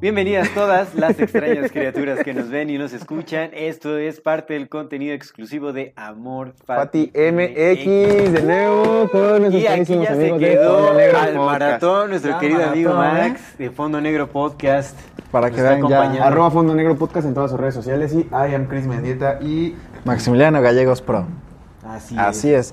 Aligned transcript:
Bienvenidas 0.00 0.48
todas 0.54 0.94
las 0.94 1.20
extrañas 1.20 1.70
criaturas 1.70 2.20
que 2.24 2.32
nos 2.32 2.48
ven 2.48 2.70
y 2.70 2.78
nos 2.78 2.94
escuchan. 2.94 3.50
Esto 3.52 3.98
es 3.98 4.18
parte 4.18 4.54
del 4.54 4.70
contenido 4.70 5.12
exclusivo 5.12 5.74
de 5.74 5.92
Amor 5.94 6.54
Fati 6.64 7.12
MX 7.14 8.32
de 8.32 8.42
nuevo 8.42 9.10
con 9.10 9.42
nuestros 9.42 9.62
Y 9.62 9.66
aquí 9.66 9.98
ya 9.98 10.14
se 10.14 10.32
de 10.32 10.38
quedó 10.38 10.92
al 10.92 11.34
maratón 11.34 12.08
nuestro 12.08 12.38
querido 12.38 12.64
amigo 12.64 12.94
maratón, 12.94 13.26
¿eh? 13.26 13.28
Max 13.28 13.58
de 13.58 13.70
Fondo 13.70 14.00
Negro 14.00 14.26
Podcast. 14.28 14.98
Para 15.30 15.50
que 15.50 15.60
vean 15.60 15.86
ya. 15.86 16.24
Arroba 16.24 16.50
Fondo 16.50 16.74
Negro 16.74 16.96
Podcast 16.96 17.26
en 17.26 17.34
todas 17.34 17.50
sus 17.50 17.60
redes 17.60 17.74
sociales 17.74 18.14
y 18.14 18.20
I 18.20 18.54
am 18.54 18.68
Chris 18.68 18.86
Mendieta 18.86 19.38
y 19.42 19.76
Maximiliano 20.06 20.62
Gallegos 20.62 21.02
Pro. 21.02 21.26
Así, 21.86 22.16
Así 22.18 22.54
es. 22.54 22.72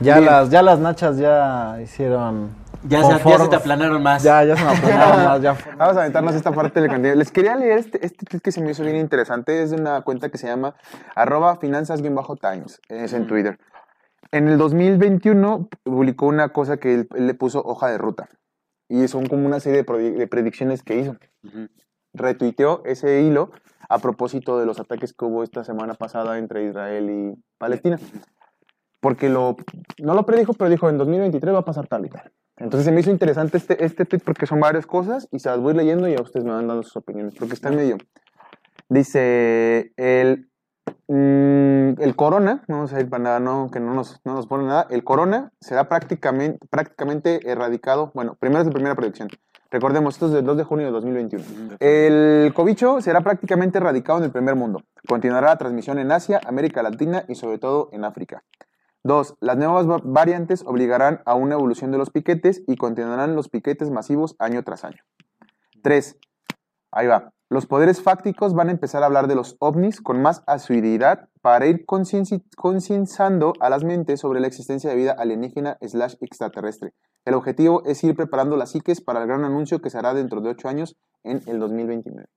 Ya 0.00 0.14
Bien. 0.14 0.24
las, 0.24 0.48
ya 0.48 0.62
las 0.62 0.78
nachas 0.78 1.18
ya 1.18 1.76
hicieron. 1.82 2.61
Ya 2.88 3.02
se, 3.02 3.10
ya 3.10 3.18
conform- 3.18 3.42
se 3.44 3.48
te 3.48 3.56
aplanaron 3.56 4.02
más. 4.02 4.22
Ya, 4.22 4.44
ya 4.44 4.56
se 4.56 4.64
me 4.64 4.70
aplanaron 4.70 5.24
más. 5.24 5.42
Ya. 5.42 5.56
vamos 5.76 5.96
a 5.96 6.00
aventarnos 6.00 6.34
esta 6.34 6.52
parte 6.52 6.80
del 6.80 6.88
contenido. 6.90 7.14
Les 7.16 7.30
quería 7.30 7.56
leer 7.56 7.78
este, 7.78 8.04
este 8.04 8.26
tweet 8.26 8.40
que 8.40 8.52
se 8.52 8.60
me 8.60 8.72
hizo 8.72 8.82
bien 8.82 8.96
interesante. 8.96 9.62
Es 9.62 9.70
de 9.70 9.76
una 9.76 10.02
cuenta 10.02 10.30
que 10.30 10.38
se 10.38 10.46
llama 10.46 10.74
arroba 11.14 11.56
finanzas-times. 11.56 12.80
Es 12.88 13.12
en 13.12 13.26
Twitter. 13.26 13.58
En 14.30 14.48
el 14.48 14.58
2021 14.58 15.68
publicó 15.84 16.26
una 16.26 16.48
cosa 16.50 16.78
que 16.78 16.94
él, 16.94 17.08
él 17.14 17.26
le 17.26 17.34
puso 17.34 17.62
hoja 17.62 17.88
de 17.88 17.98
ruta. 17.98 18.28
Y 18.88 19.08
son 19.08 19.26
como 19.26 19.46
una 19.46 19.60
serie 19.60 19.84
de, 19.84 20.26
predicciones 20.26 20.82
que 20.82 20.96
hizo. 20.98 21.16
Retuiteó 22.14 22.82
ese 22.84 23.22
hilo 23.22 23.50
a 23.88 23.98
propósito 23.98 24.58
de 24.58 24.66
los 24.66 24.80
ataques 24.80 25.12
que 25.12 25.24
hubo 25.24 25.42
esta 25.42 25.64
semana 25.64 25.94
pasada 25.94 26.38
entre 26.38 26.64
Israel 26.64 27.10
y 27.10 27.42
Palestina. 27.58 27.98
Porque 29.00 29.28
lo, 29.28 29.56
no 29.98 30.14
lo 30.14 30.26
predijo, 30.26 30.52
pero 30.54 30.70
dijo 30.70 30.88
en 30.88 30.98
2023 30.98 31.54
va 31.54 31.58
a 31.60 31.64
pasar 31.64 31.86
tal 31.88 32.06
y 32.06 32.08
tal. 32.08 32.32
Entonces 32.62 32.84
se 32.84 32.92
me 32.92 33.00
hizo 33.00 33.10
interesante 33.10 33.56
este, 33.56 33.84
este 33.84 34.04
tweet 34.04 34.20
porque 34.24 34.46
son 34.46 34.60
varias 34.60 34.86
cosas 34.86 35.28
y 35.32 35.40
se 35.40 35.48
las 35.48 35.58
voy 35.58 35.74
leyendo 35.74 36.06
y 36.06 36.14
a 36.14 36.22
ustedes 36.22 36.44
me 36.44 36.52
van 36.52 36.68
dando 36.68 36.84
sus 36.84 36.96
opiniones, 36.96 37.34
porque 37.34 37.54
está 37.54 37.70
en 37.70 37.76
medio. 37.76 37.98
Dice, 38.88 39.92
el, 39.96 40.48
mm, 41.08 42.00
el 42.00 42.14
corona, 42.14 42.62
vamos 42.68 42.92
a 42.92 43.00
ir 43.00 43.10
para 43.10 43.24
nada, 43.24 43.40
no, 43.40 43.68
que 43.72 43.80
no 43.80 43.94
nos, 43.94 44.20
no 44.24 44.34
nos 44.34 44.46
pone 44.46 44.64
nada, 44.64 44.86
el 44.90 45.02
corona 45.02 45.50
será 45.60 45.88
prácticamente, 45.88 46.64
prácticamente 46.70 47.50
erradicado, 47.50 48.12
bueno, 48.14 48.36
primero 48.38 48.60
es 48.60 48.66
la 48.68 48.72
primera 48.72 48.94
predicción. 48.94 49.28
Recordemos, 49.72 50.14
esto 50.14 50.26
es 50.26 50.32
del 50.32 50.44
2 50.44 50.58
de 50.58 50.64
junio 50.64 50.86
de 50.86 50.92
2021. 50.92 51.76
El 51.80 52.52
cobicho 52.54 53.00
será 53.00 53.22
prácticamente 53.22 53.78
erradicado 53.78 54.18
en 54.18 54.24
el 54.26 54.30
primer 54.30 54.54
mundo. 54.54 54.82
Continuará 55.08 55.48
la 55.48 55.56
transmisión 55.56 55.98
en 55.98 56.12
Asia, 56.12 56.40
América 56.46 56.82
Latina 56.82 57.24
y 57.26 57.34
sobre 57.34 57.58
todo 57.58 57.88
en 57.90 58.04
África. 58.04 58.44
Dos, 59.04 59.34
las 59.40 59.56
nuevas 59.56 59.88
va- 59.88 60.00
variantes 60.02 60.62
obligarán 60.64 61.22
a 61.24 61.34
una 61.34 61.54
evolución 61.54 61.90
de 61.90 61.98
los 61.98 62.10
piquetes 62.10 62.62
y 62.66 62.76
continuarán 62.76 63.34
los 63.34 63.48
piquetes 63.48 63.90
masivos 63.90 64.36
año 64.38 64.62
tras 64.62 64.84
año. 64.84 65.02
Tres, 65.82 66.16
ahí 66.92 67.08
va. 67.08 67.32
Los 67.50 67.66
poderes 67.66 68.00
fácticos 68.00 68.54
van 68.54 68.68
a 68.68 68.72
empezar 68.72 69.02
a 69.02 69.06
hablar 69.06 69.26
de 69.26 69.34
los 69.34 69.56
ovnis 69.58 70.00
con 70.00 70.22
más 70.22 70.42
asiduidad 70.46 71.28
para 71.42 71.66
ir 71.66 71.84
concienzando 71.86 73.52
a 73.60 73.68
las 73.68 73.84
mentes 73.84 74.20
sobre 74.20 74.40
la 74.40 74.46
existencia 74.46 74.88
de 74.88 74.96
vida 74.96 75.12
alienígena 75.18 75.76
slash 75.82 76.14
extraterrestre. 76.20 76.94
El 77.26 77.34
objetivo 77.34 77.82
es 77.84 78.02
ir 78.04 78.14
preparando 78.16 78.56
las 78.56 78.70
psiques 78.70 79.02
para 79.02 79.20
el 79.20 79.26
gran 79.26 79.44
anuncio 79.44 79.80
que 79.82 79.90
se 79.90 79.98
hará 79.98 80.14
dentro 80.14 80.40
de 80.40 80.48
ocho 80.50 80.68
años 80.68 80.96
en 81.24 81.42
el 81.46 81.58
2029. 81.58 82.28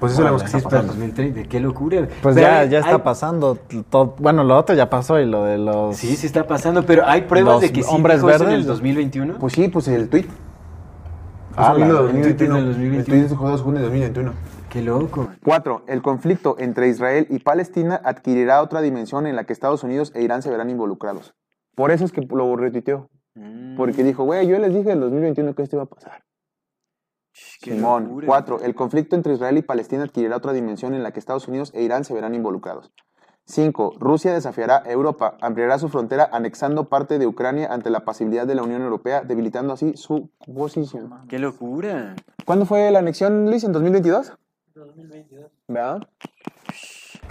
Pues 0.00 0.12
eso 0.12 0.22
Órale, 0.22 0.36
es 0.36 0.42
lo 0.42 0.46
que 0.46 0.58
sí, 0.58 0.64
para 0.64 0.80
el 0.80 0.86
pasando. 0.86 0.92
2030, 1.06 1.48
qué 1.48 1.60
locura. 1.60 2.08
Pues 2.22 2.34
Pero 2.34 2.46
ya, 2.46 2.58
hay- 2.60 2.68
ya 2.68 2.78
está 2.80 2.92
hay- 2.96 2.98
pasando. 2.98 3.56
todo- 3.88 4.14
bueno, 4.18 4.44
lo 4.44 4.56
otro 4.58 4.74
ya 4.74 4.90
pasó 4.90 5.18
y 5.20 5.26
lo 5.26 5.44
de 5.44 5.56
los. 5.58 5.96
Sí, 5.96 6.16
sí 6.16 6.26
está 6.26 6.46
pasando, 6.46 6.84
pero 6.84 7.06
hay 7.06 7.22
pruebas 7.22 7.60
de 7.60 7.72
que 7.72 7.82
sí 7.82 7.88
hombres 7.90 8.16
dijo 8.18 8.28
eso 8.30 8.44
en 8.44 8.50
verdes. 8.50 8.60
el 8.62 8.66
2021. 8.66 9.34
Pues 9.38 9.52
sí, 9.54 9.68
pues 9.68 9.88
el 9.88 10.08
tweet. 10.08 10.26
Ah, 11.56 11.72
el 11.76 11.84
hilo 11.84 12.02
la- 12.02 12.10
el 12.10 12.20
tweet 12.20 12.30
es 12.32 12.38
del 12.38 12.48
2021. 12.48 12.58
El 12.58 12.64
2021. 12.66 13.04
tweet 13.04 13.22
de 13.22 13.28
2 13.28 13.58
de 13.58 13.64
junio 13.64 13.78
de 13.80 13.84
2021. 13.86 14.32
Qué 14.68 14.82
loco. 14.82 15.28
4. 15.44 15.82
El 15.86 16.02
conflicto 16.02 16.56
entre 16.58 16.88
Israel 16.88 17.28
y 17.30 17.38
Palestina 17.38 18.00
adquirirá 18.04 18.60
otra 18.60 18.80
dimensión 18.80 19.26
en 19.28 19.36
la 19.36 19.44
que 19.44 19.52
Estados 19.52 19.84
Unidos 19.84 20.10
e 20.16 20.22
Irán 20.22 20.42
se 20.42 20.50
verán 20.50 20.68
involucrados. 20.68 21.32
Por 21.76 21.92
eso 21.92 22.04
es 22.04 22.10
que 22.10 22.22
lo 22.28 22.56
retuiteó. 22.56 23.08
Mm. 23.36 23.76
Porque 23.76 24.02
dijo, 24.02 24.24
güey, 24.24 24.46
yo 24.48 24.58
les 24.58 24.70
dije 24.74 24.90
en 24.90 24.96
el 24.96 25.00
2021 25.00 25.54
que 25.54 25.62
esto 25.62 25.76
iba 25.76 25.84
a 25.84 25.86
pasar. 25.86 26.22
Simón. 27.34 28.04
locura. 28.04 28.26
4. 28.26 28.60
El 28.62 28.74
conflicto 28.74 29.16
entre 29.16 29.34
Israel 29.34 29.58
y 29.58 29.62
Palestina 29.62 30.04
adquirirá 30.04 30.36
otra 30.36 30.52
dimensión 30.52 30.94
en 30.94 31.02
la 31.02 31.12
que 31.12 31.18
Estados 31.18 31.48
Unidos 31.48 31.70
e 31.74 31.82
Irán 31.82 32.04
se 32.04 32.14
verán 32.14 32.34
involucrados. 32.34 32.92
5. 33.46 33.96
Rusia 33.98 34.32
desafiará 34.32 34.82
a 34.86 34.90
Europa, 34.90 35.36
ampliará 35.42 35.78
su 35.78 35.88
frontera 35.90 36.28
anexando 36.32 36.88
parte 36.88 37.18
de 37.18 37.26
Ucrania 37.26 37.68
ante 37.70 37.90
la 37.90 38.04
pasibilidad 38.04 38.46
de 38.46 38.54
la 38.54 38.62
Unión 38.62 38.80
Europea, 38.80 39.22
debilitando 39.22 39.74
así 39.74 39.96
su 39.96 40.30
posición. 40.54 41.10
Qué 41.28 41.38
locura. 41.38 42.16
¿Cuándo 42.46 42.64
fue 42.64 42.90
la 42.90 43.00
anexión, 43.00 43.50
Luis? 43.50 43.64
¿En 43.64 43.72
2022? 43.72 44.32
2022. 44.74 45.50
¿Verdad? 45.68 46.08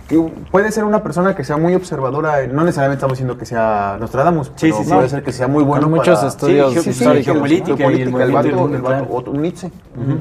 Que 0.08 0.19
puede 0.52 0.72
ser 0.72 0.84
una 0.84 1.02
persona 1.02 1.34
que 1.36 1.44
sea 1.46 1.56
muy 1.58 1.74
observadora, 1.75 2.41
eh, 2.41 2.47
no 2.47 2.64
necesariamente 2.64 2.97
estamos 2.97 3.14
diciendo 3.18 3.38
que 3.38 3.46
sea 3.46 3.96
Nostradamus, 4.00 4.47
Sí, 4.47 4.68
pero 4.68 4.78
sí, 4.78 4.84
sí. 4.84 4.94
puede 4.94 5.09
ser 5.09 5.24
que 5.24 5.31
sea 5.31 5.47
muy 5.47 5.64
bueno 5.64 5.84
Con 5.84 5.91
muchos 5.91 6.16
para- 6.18 6.28
estudios 6.28 6.74
Sí, 6.74 6.94
Sí, 6.94 7.24
geopolítica 7.24 7.90
y 7.91 8.02
el 8.02 8.14
el 8.14 8.31
vato, 8.34 8.68
el 8.68 8.81
vato, 8.81 9.08
otro- 9.09 9.34
Nietzsche. 9.34 9.72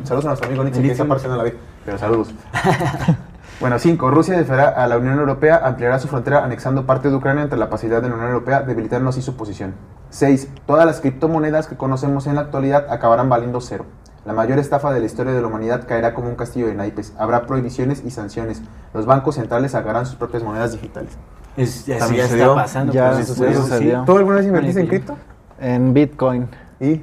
Saludos 0.04 0.24
a 0.24 0.28
nuestro 0.28 0.48
amigo 0.48 0.62
Nietzsche, 0.62 0.80
que 0.80 0.86
Nietzsche. 0.86 0.92
está 0.92 1.02
apareciendo 1.04 1.34
en 1.34 1.38
la 1.38 1.44
vida. 1.50 1.56
Pero 1.84 1.98
saludos. 1.98 2.32
bueno, 3.60 3.78
5. 3.78 4.10
Rusia 4.10 4.34
desafiará 4.36 4.68
a 4.70 4.86
la 4.86 4.98
Unión 4.98 5.18
Europea, 5.18 5.60
ampliará 5.64 5.98
su 5.98 6.06
frontera 6.06 6.44
anexando 6.44 6.86
parte 6.86 7.10
de 7.10 7.16
Ucrania 7.16 7.42
ante 7.42 7.56
la 7.56 7.68
pasividad 7.68 8.00
de 8.02 8.08
la 8.08 8.14
Unión 8.14 8.30
Europea, 8.30 8.62
debilitando 8.62 9.10
así 9.10 9.20
su 9.20 9.36
posición. 9.36 9.74
6. 10.10 10.48
Todas 10.66 10.86
las 10.86 11.00
criptomonedas 11.00 11.66
que 11.66 11.76
conocemos 11.76 12.26
en 12.28 12.36
la 12.36 12.42
actualidad 12.42 12.86
acabarán 12.88 13.28
valiendo 13.28 13.60
cero. 13.60 13.86
La 14.24 14.32
mayor 14.32 14.58
estafa 14.58 14.92
de 14.92 15.00
la 15.00 15.06
historia 15.06 15.32
de 15.32 15.40
la 15.40 15.46
humanidad 15.48 15.86
caerá 15.86 16.14
como 16.14 16.28
un 16.28 16.36
castillo 16.36 16.66
de 16.68 16.74
naipes. 16.74 17.12
Habrá 17.18 17.46
prohibiciones 17.46 18.02
y 18.04 18.10
sanciones. 18.10 18.62
Los 18.94 19.04
bancos 19.06 19.34
centrales 19.34 19.72
sacarán 19.72 20.06
sus 20.06 20.14
propias 20.14 20.42
monedas 20.44 20.72
digitales. 20.72 21.16
Es, 21.56 21.84
ya, 21.86 21.98
También 21.98 22.18
ya 22.18 22.24
sucedió. 22.28 22.44
está 22.50 22.54
pasando. 22.62 22.92
Ya 22.92 23.10
pues, 23.12 23.26
sucedió, 23.26 23.50
eso 23.50 23.62
sucedió. 23.62 24.02
¿Tú 24.06 24.16
alguna 24.16 24.36
vez 24.36 24.46
invertiste 24.46 24.80
en 24.80 24.86
Sí. 24.86 24.90
cripto? 24.90 25.16
En 25.60 25.92
Bitcoin. 25.92 26.48
¿Y? 26.80 27.02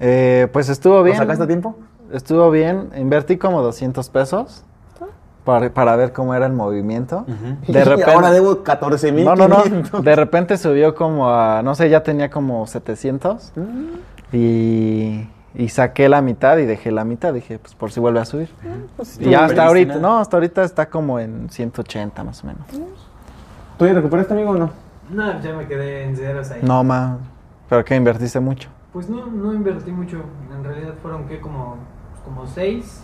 Eh, 0.00 0.48
pues 0.52 0.68
estuvo 0.68 0.98
¿Lo 0.98 1.02
bien. 1.02 1.16
sacaste 1.16 1.44
a 1.44 1.46
tiempo? 1.46 1.76
Estuvo 2.12 2.50
bien. 2.50 2.90
Invertí 2.96 3.36
como 3.38 3.62
200 3.62 4.08
pesos 4.10 4.64
para, 5.44 5.72
para 5.72 5.96
ver 5.96 6.12
cómo 6.12 6.34
era 6.34 6.46
el 6.46 6.52
movimiento. 6.52 7.24
De 7.66 7.84
repente. 7.84 8.12
Ahora 8.12 8.30
debo 8.30 8.62
14 8.62 9.12
mil. 9.12 9.24
No, 9.24 9.34
no, 9.34 9.48
no. 9.48 10.02
De 10.02 10.14
repente 10.16 10.56
subió 10.58 10.94
como 10.94 11.30
a, 11.30 11.62
no 11.62 11.74
sé, 11.74 11.88
ya 11.88 12.02
tenía 12.02 12.30
como 12.30 12.66
700. 12.66 13.52
Y, 14.32 15.26
y 15.54 15.68
saqué 15.68 16.08
la 16.08 16.22
mitad 16.22 16.58
y 16.58 16.66
dejé 16.66 16.90
la 16.90 17.04
mitad. 17.04 17.34
Dije, 17.34 17.58
pues 17.58 17.74
por 17.74 17.90
si 17.90 18.00
vuelve 18.00 18.20
a 18.20 18.24
subir. 18.24 18.50
y 19.18 19.30
ya 19.30 19.44
hasta 19.44 19.66
ahorita, 19.66 19.94
nada. 19.96 20.00
no, 20.00 20.18
hasta 20.18 20.36
ahorita 20.36 20.62
está 20.64 20.88
como 20.88 21.18
en 21.18 21.48
180 21.50 22.24
más 22.24 22.44
o 22.44 22.46
menos. 22.46 22.62
¿Tú 23.78 23.86
ya 23.86 23.94
recuperaste, 23.94 24.34
amigo, 24.34 24.50
o 24.50 24.54
no? 24.54 24.70
No, 25.10 25.40
ya 25.42 25.54
me 25.54 25.66
quedé 25.66 26.04
en 26.04 26.16
ceros 26.16 26.50
ahí. 26.50 26.60
No, 26.62 26.84
ma. 26.84 27.18
Pero 27.68 27.84
que 27.84 27.96
invertiste 27.96 28.38
mucho. 28.38 28.68
Pues 28.92 29.08
no, 29.08 29.26
no 29.26 29.54
invertí 29.54 29.90
mucho. 29.90 30.22
En 30.54 30.64
realidad 30.64 30.94
fueron 31.00 31.26
que 31.26 31.40
como, 31.40 31.76
como 32.24 32.46
seis. 32.46 33.02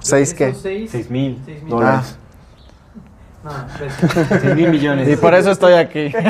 ¿Seis 0.00 0.34
qué? 0.34 0.52
Seis, 0.54 0.90
Seis 0.90 1.10
mil 1.10 1.40
seis 1.44 1.62
mil 1.62 1.70
dólares. 1.70 2.18
No, 3.44 3.50
pesos. 3.78 4.10
Seis 4.40 4.54
mil 4.54 4.70
millones. 4.70 5.08
Y 5.08 5.16
por 5.16 5.34
eso 5.34 5.50
estoy 5.50 5.74
aquí. 5.74 6.12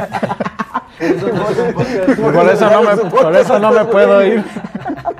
Eso 1.02 1.26
no 2.70 2.82
me, 2.82 3.10
por 3.10 3.34
eso 3.34 3.58
no 3.58 3.72
me 3.72 3.84
puedo 3.86 4.24
ir. 4.24 4.44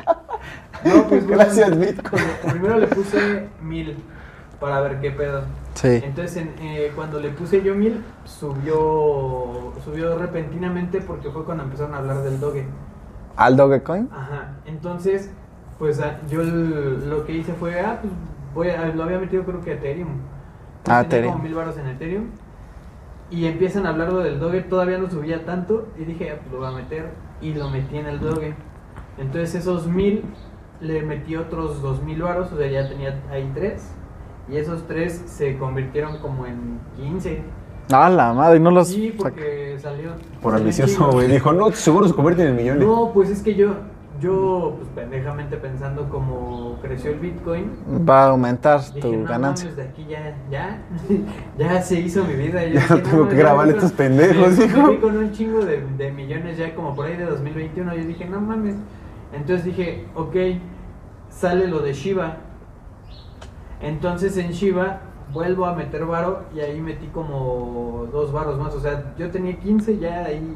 No, 0.84 1.06
pues 1.08 1.26
bueno, 1.26 1.43
Gracias, 1.43 1.79
Bitcoin. 1.79 2.23
Primero 2.50 2.79
le 2.79 2.87
puse 2.88 3.49
mil. 3.62 3.96
para 4.61 4.81
ver 4.81 5.00
qué 5.00 5.11
pedo. 5.11 5.43
Sí. 5.75 5.88
Entonces, 6.05 6.37
en- 6.37 6.55
eh, 6.61 6.93
cuando 6.94 7.19
le 7.19 7.31
puse 7.31 7.62
yo 7.62 7.75
mil, 7.75 8.02
subió, 8.25 9.73
subió 9.84 10.17
repentinamente 10.19 11.00
porque 11.00 11.31
fue 11.31 11.44
cuando 11.44 11.64
empezaron 11.64 11.94
a 11.94 11.99
hablar 11.99 12.23
del 12.23 12.38
Doge. 12.40 12.67
¿Al 13.37 13.56
Dogecoin? 13.56 14.08
Ajá. 14.12 14.56
Entonces, 14.67 15.31
pues 15.79 16.00
ah, 16.00 16.19
yo 16.31 16.43
lo 16.44 17.25
que 17.25 17.32
hice 17.32 17.52
fue, 17.55 17.81
ah, 17.81 17.99
pues 18.00 18.12
voy 18.55 18.69
a- 18.70 18.87
lo 18.94 19.02
había 19.05 19.19
metido 19.19 19.43
creo 19.44 19.61
que 19.62 19.73
a 19.73 19.75
Ethereum. 19.75 20.11
Ah, 20.87 21.02
Tenía 21.02 21.06
Ethereum. 21.06 21.32
como 21.32 21.44
mil 21.44 21.55
baros 21.55 21.76
en 21.79 21.87
Ethereum. 21.88 22.25
Y 23.31 23.46
empiezan 23.46 23.87
a 23.87 23.90
hablar 23.90 24.12
del 24.12 24.38
Doge, 24.38 24.61
todavía 24.61 24.99
no 24.99 25.11
subía 25.11 25.44
tanto. 25.46 25.88
Y 25.99 26.05
dije, 26.05 26.31
ah, 26.32 26.37
pues 26.40 26.52
lo 26.52 26.58
voy 26.58 26.69
a 26.69 26.76
meter. 26.76 27.11
Y 27.40 27.55
lo 27.55 27.70
metí 27.70 27.96
en 27.96 28.06
el 28.06 28.20
Doge. 28.20 28.55
Entonces 29.19 29.55
esos 29.55 29.87
mil 29.87 30.25
le 30.82 31.02
metí 31.02 31.37
otros 31.37 31.81
dos 31.81 32.02
mil 32.02 32.23
baros, 32.23 32.52
o 32.52 32.56
sea, 32.58 32.67
ya 32.67 32.88
tenía 32.88 33.20
ahí 33.31 33.50
tres. 33.55 33.90
Y 34.50 34.56
esos 34.56 34.87
tres 34.88 35.23
se 35.26 35.56
convirtieron 35.56 36.19
como 36.19 36.46
en 36.46 36.81
15. 36.96 37.43
Ah, 37.93 38.11
la 38.11 38.32
madre, 38.32 38.58
no 38.61 38.70
los. 38.70 38.88
Sí, 38.88 39.14
porque 39.17 39.76
salió. 39.79 40.12
Por 40.40 40.55
ambicioso, 40.55 41.11
güey. 41.12 41.29
Dijo, 41.29 41.52
no, 41.52 41.70
seguro 41.73 42.08
se 42.08 42.14
convierten 42.14 42.49
en 42.49 42.56
millones. 42.56 42.84
No, 42.87 43.11
pues 43.14 43.31
es 43.31 43.43
que 43.43 43.55
yo, 43.55 43.75
yo, 44.20 44.75
pues 44.79 44.88
pendejamente 44.94 45.56
pensando 45.56 46.08
como 46.08 46.79
creció 46.82 47.12
el 47.12 47.19
Bitcoin, 47.20 47.70
Va 48.08 48.25
a 48.25 48.29
aumentar 48.31 48.81
dije, 48.81 49.00
tu 49.00 49.12
no 49.12 49.29
ganancia. 49.29 49.70
aquí 49.88 50.06
ya, 50.08 50.37
ya, 50.50 50.82
ya 51.58 51.81
se 51.82 52.00
hizo 52.00 52.25
mi 52.25 52.34
vida. 52.34 52.64
Yo 52.67 52.75
Ya 52.75 52.81
dije, 52.81 52.94
no 52.94 53.02
tengo 53.02 53.29
que 53.29 53.37
ya 53.37 53.43
grabar 53.43 53.67
me 53.67 53.73
estos 53.75 53.93
pendejos, 53.93 54.58
me 54.58 54.64
hijo. 54.64 54.87
fui 54.87 54.96
con 54.99 55.17
un 55.17 55.32
chingo 55.32 55.64
de, 55.64 55.84
de 55.99 56.12
millones 56.12 56.56
ya 56.58 56.75
como 56.75 56.94
por 56.94 57.06
ahí 57.06 57.17
de 57.17 57.26
2021. 57.26 57.94
Yo 57.94 58.05
dije, 58.05 58.25
no 58.26 58.40
mames. 58.40 58.76
Entonces 59.32 59.64
dije, 59.64 60.05
ok, 60.14 60.34
sale 61.32 61.67
lo 61.67 61.81
de 61.81 61.93
Shiba. 61.93 62.37
Entonces 63.81 64.37
en 64.37 64.52
Shiba 64.52 65.00
vuelvo 65.32 65.67
a 65.67 65.75
meter 65.75 66.05
varo 66.05 66.44
y 66.55 66.61
ahí 66.61 66.81
metí 66.81 67.06
como 67.08 68.06
dos 68.12 68.32
varos 68.32 68.58
más. 68.58 68.75
O 68.75 68.81
sea, 68.81 69.14
yo 69.19 69.31
tenía 69.31 69.58
15 69.58 69.99
ya 69.99 70.25
ahí 70.25 70.55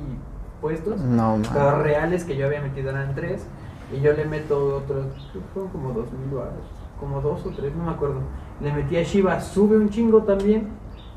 puestos. 0.61 1.01
No, 1.01 1.39
Pero 1.53 1.83
reales 1.83 2.25
que 2.25 2.37
yo 2.37 2.47
había 2.47 2.61
metido 2.61 2.91
eran 2.91 3.15
tres 3.15 3.47
y 3.93 4.01
yo 4.01 4.13
le 4.13 4.25
meto 4.25 4.77
otros, 4.77 5.07
fueron 5.53 5.71
como 5.71 5.93
dos 5.93 6.11
mil 6.13 6.37
baros, 6.37 6.65
como 6.99 7.21
dos 7.21 7.45
o 7.47 7.51
tres, 7.51 7.75
no 7.75 7.85
me 7.85 7.93
acuerdo. 7.93 8.21
Le 8.61 8.73
metí 8.73 8.97
a 8.97 9.03
Shiba, 9.03 9.41
sube 9.41 9.77
un 9.77 9.91
chingo 9.91 10.23
también 10.23 10.69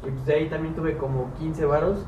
y 0.06 0.12
pues 0.12 0.26
de 0.26 0.34
ahí 0.34 0.50
también 0.50 0.76
tuve 0.76 0.98
como 0.98 1.32
15 1.40 1.66
varos 1.66 2.06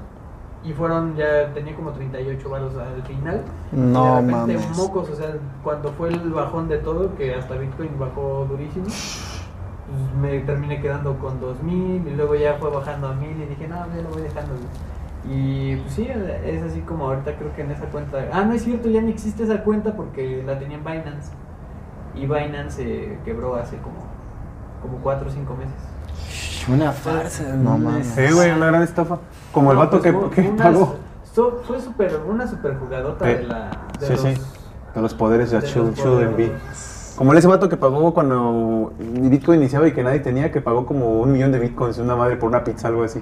y 0.64 0.74
fueron 0.74 1.16
ya, 1.16 1.52
tenía 1.54 1.76
como 1.76 1.92
38 1.92 2.50
varos 2.50 2.74
al 2.76 3.02
final. 3.04 3.42
No 3.72 4.22
y 4.22 4.26
de 4.26 4.32
repente 4.34 4.54
mames. 4.58 4.78
mocos, 4.78 5.10
o 5.10 5.16
sea, 5.16 5.36
cuando 5.64 5.92
fue 5.94 6.10
el 6.10 6.32
bajón 6.32 6.68
de 6.68 6.78
todo, 6.78 7.16
que 7.16 7.34
hasta 7.34 7.56
Bitcoin 7.56 7.98
bajó 8.00 8.46
durísimo. 8.50 8.86
pues, 8.86 10.22
me 10.22 10.40
terminé 10.42 10.80
quedando 10.82 11.18
con 11.18 11.40
2000 11.40 12.08
y 12.08 12.16
luego 12.16 12.36
ya 12.36 12.56
fue 12.60 12.70
bajando 12.70 13.08
a 13.08 13.14
1000 13.14 13.30
y 13.42 13.46
dije, 13.48 13.68
no, 13.68 13.76
ya 13.96 14.02
lo 14.02 14.10
voy 14.10 14.22
dejando. 14.22 14.54
güey". 14.54 14.92
Y 15.24 15.76
pues 15.78 15.94
sí, 15.94 16.08
es 16.46 16.64
así 16.64 16.82
como 16.82 17.06
ahorita 17.06 17.36
creo 17.38 17.56
que 17.56 17.62
en 17.62 17.72
esa 17.72 17.86
cuenta. 17.86 18.28
Ah, 18.32 18.44
no 18.44 18.54
es 18.54 18.64
cierto, 18.64 18.90
ya 18.90 19.02
no 19.02 19.10
existe 19.10 19.44
esa 19.44 19.64
cuenta 19.64 19.96
porque 19.96 20.44
la 20.46 20.58
tenía 20.58 20.78
en 20.78 20.84
Binance. 20.84 21.32
Y 22.16 22.22
Binance 22.22 22.72
se 22.72 23.20
quebró 23.24 23.56
hace 23.56 23.78
como, 23.78 24.00
como 24.82 24.98
4 25.04 25.28
o 25.28 25.32
5 25.32 25.56
meses. 25.56 26.68
Una 26.68 26.92
farsa, 26.92 27.56
No 27.56 27.78
mames. 27.78 28.08
Sí, 28.08 28.32
güey, 28.32 28.52
una 28.52 28.68
gran 28.68 28.84
estafa. 28.84 29.20
Como 29.52 29.72
el 29.72 29.76
No, 29.78 29.84
vato 29.86 30.00
pues, 30.02 30.14
que, 30.34 30.42
que 30.44 30.50
pagó. 30.58 30.96
so- 31.34 31.62
fue 31.68 31.80
super, 31.82 32.20
una 32.30 32.48
super 32.48 32.76
jugadota 32.78 33.30
Eh, 33.30 33.38
de 33.38 33.44
la. 33.44 33.72
De 34.00 34.06
sí, 34.08 34.12
los, 34.14 34.22
sí. 34.22 34.34
De 34.96 35.02
los 35.02 35.14
poderes 35.14 35.52
de, 35.52 35.60
de 35.62 35.68
Should, 35.68 35.90
los 35.90 35.98
Shouldn't 36.00 36.38
Be. 36.38 36.48
poderosos. 36.48 37.14
Como 37.18 37.34
ese 37.34 37.48
vato 37.48 37.70
que 37.70 37.78
pagó 37.78 38.14
cuando 38.14 38.94
Bitcoin 38.98 39.60
iniciaba 39.62 39.88
y 39.88 39.92
que 39.94 40.04
nadie 40.04 40.22
tenía, 40.22 40.52
que 40.52 40.60
pagó 40.62 40.86
como 40.86 41.20
un 41.22 41.32
millón 41.32 41.52
de 41.52 41.60
Bitcoins 41.60 41.98
una 42.00 42.16
madre 42.16 42.38
por 42.38 42.50
una 42.50 42.64
pizza, 42.64 42.88
algo 42.88 43.04
así. 43.04 43.22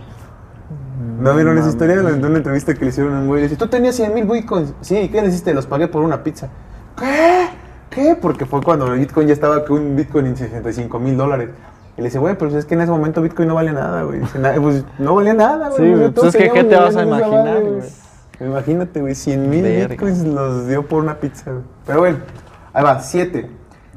¿No 1.19 1.33
vieron 1.35 1.57
esa 1.57 1.69
historia? 1.69 1.97
De 2.01 2.13
una 2.27 2.37
entrevista 2.37 2.73
que 2.73 2.81
le 2.81 2.87
hicieron 2.91 3.13
a 3.15 3.19
un 3.19 3.27
güey. 3.27 3.41
Le 3.41 3.47
dice, 3.47 3.57
tú 3.57 3.67
tenías 3.67 3.95
100 3.95 4.13
mil 4.13 4.25
Bitcoins. 4.25 4.73
Sí, 4.81 5.09
¿qué 5.09 5.21
le 5.21 5.27
hiciste? 5.29 5.53
Los 5.53 5.65
pagué 5.65 5.87
por 5.87 6.01
una 6.03 6.23
pizza. 6.23 6.47
¿Qué? 6.97 7.47
¿Qué? 7.89 8.17
Porque 8.21 8.45
fue 8.45 8.61
cuando 8.61 8.87
el 8.93 8.99
Bitcoin 8.99 9.27
ya 9.27 9.33
estaba 9.33 9.65
que 9.65 9.73
un 9.73 9.95
Bitcoin 9.95 10.27
en 10.27 10.37
65 10.37 10.99
mil 10.99 11.17
dólares. 11.17 11.49
Y 11.99 12.01
le 12.01 12.05
dice, 12.05 12.17
güey, 12.19 12.37
pero 12.37 12.57
es 12.57 12.63
que 12.65 12.75
en 12.75 12.81
ese 12.81 12.91
momento 12.91 13.21
Bitcoin 13.21 13.49
no 13.49 13.55
vale 13.55 13.73
nada, 13.73 14.03
güey. 14.03 14.19
Dice, 14.21 14.39
"Na- 14.39 14.53
pues 14.53 14.85
no 14.99 15.15
valía 15.15 15.33
nada, 15.33 15.69
güey. 15.69 15.93
Sí, 15.95 16.11
pues 16.15 16.27
es 16.33 16.41
que, 16.41 16.49
¿qué 16.49 16.63
te 16.63 16.75
vas 16.77 16.95
a 16.95 17.03
imaginar, 17.03 17.61
güey? 17.61 17.81
Imagínate, 18.39 19.01
güey, 19.01 19.15
100 19.15 19.49
mil. 19.49 19.63
Bitcoins 19.89 20.23
los 20.25 20.67
dio 20.67 20.85
por 20.87 21.03
una 21.03 21.15
pizza, 21.19 21.51
güey. 21.51 21.63
Pero 21.85 21.99
bueno, 21.99 22.17
ahí 22.71 22.83
va, 22.83 22.99
7. 23.01 23.49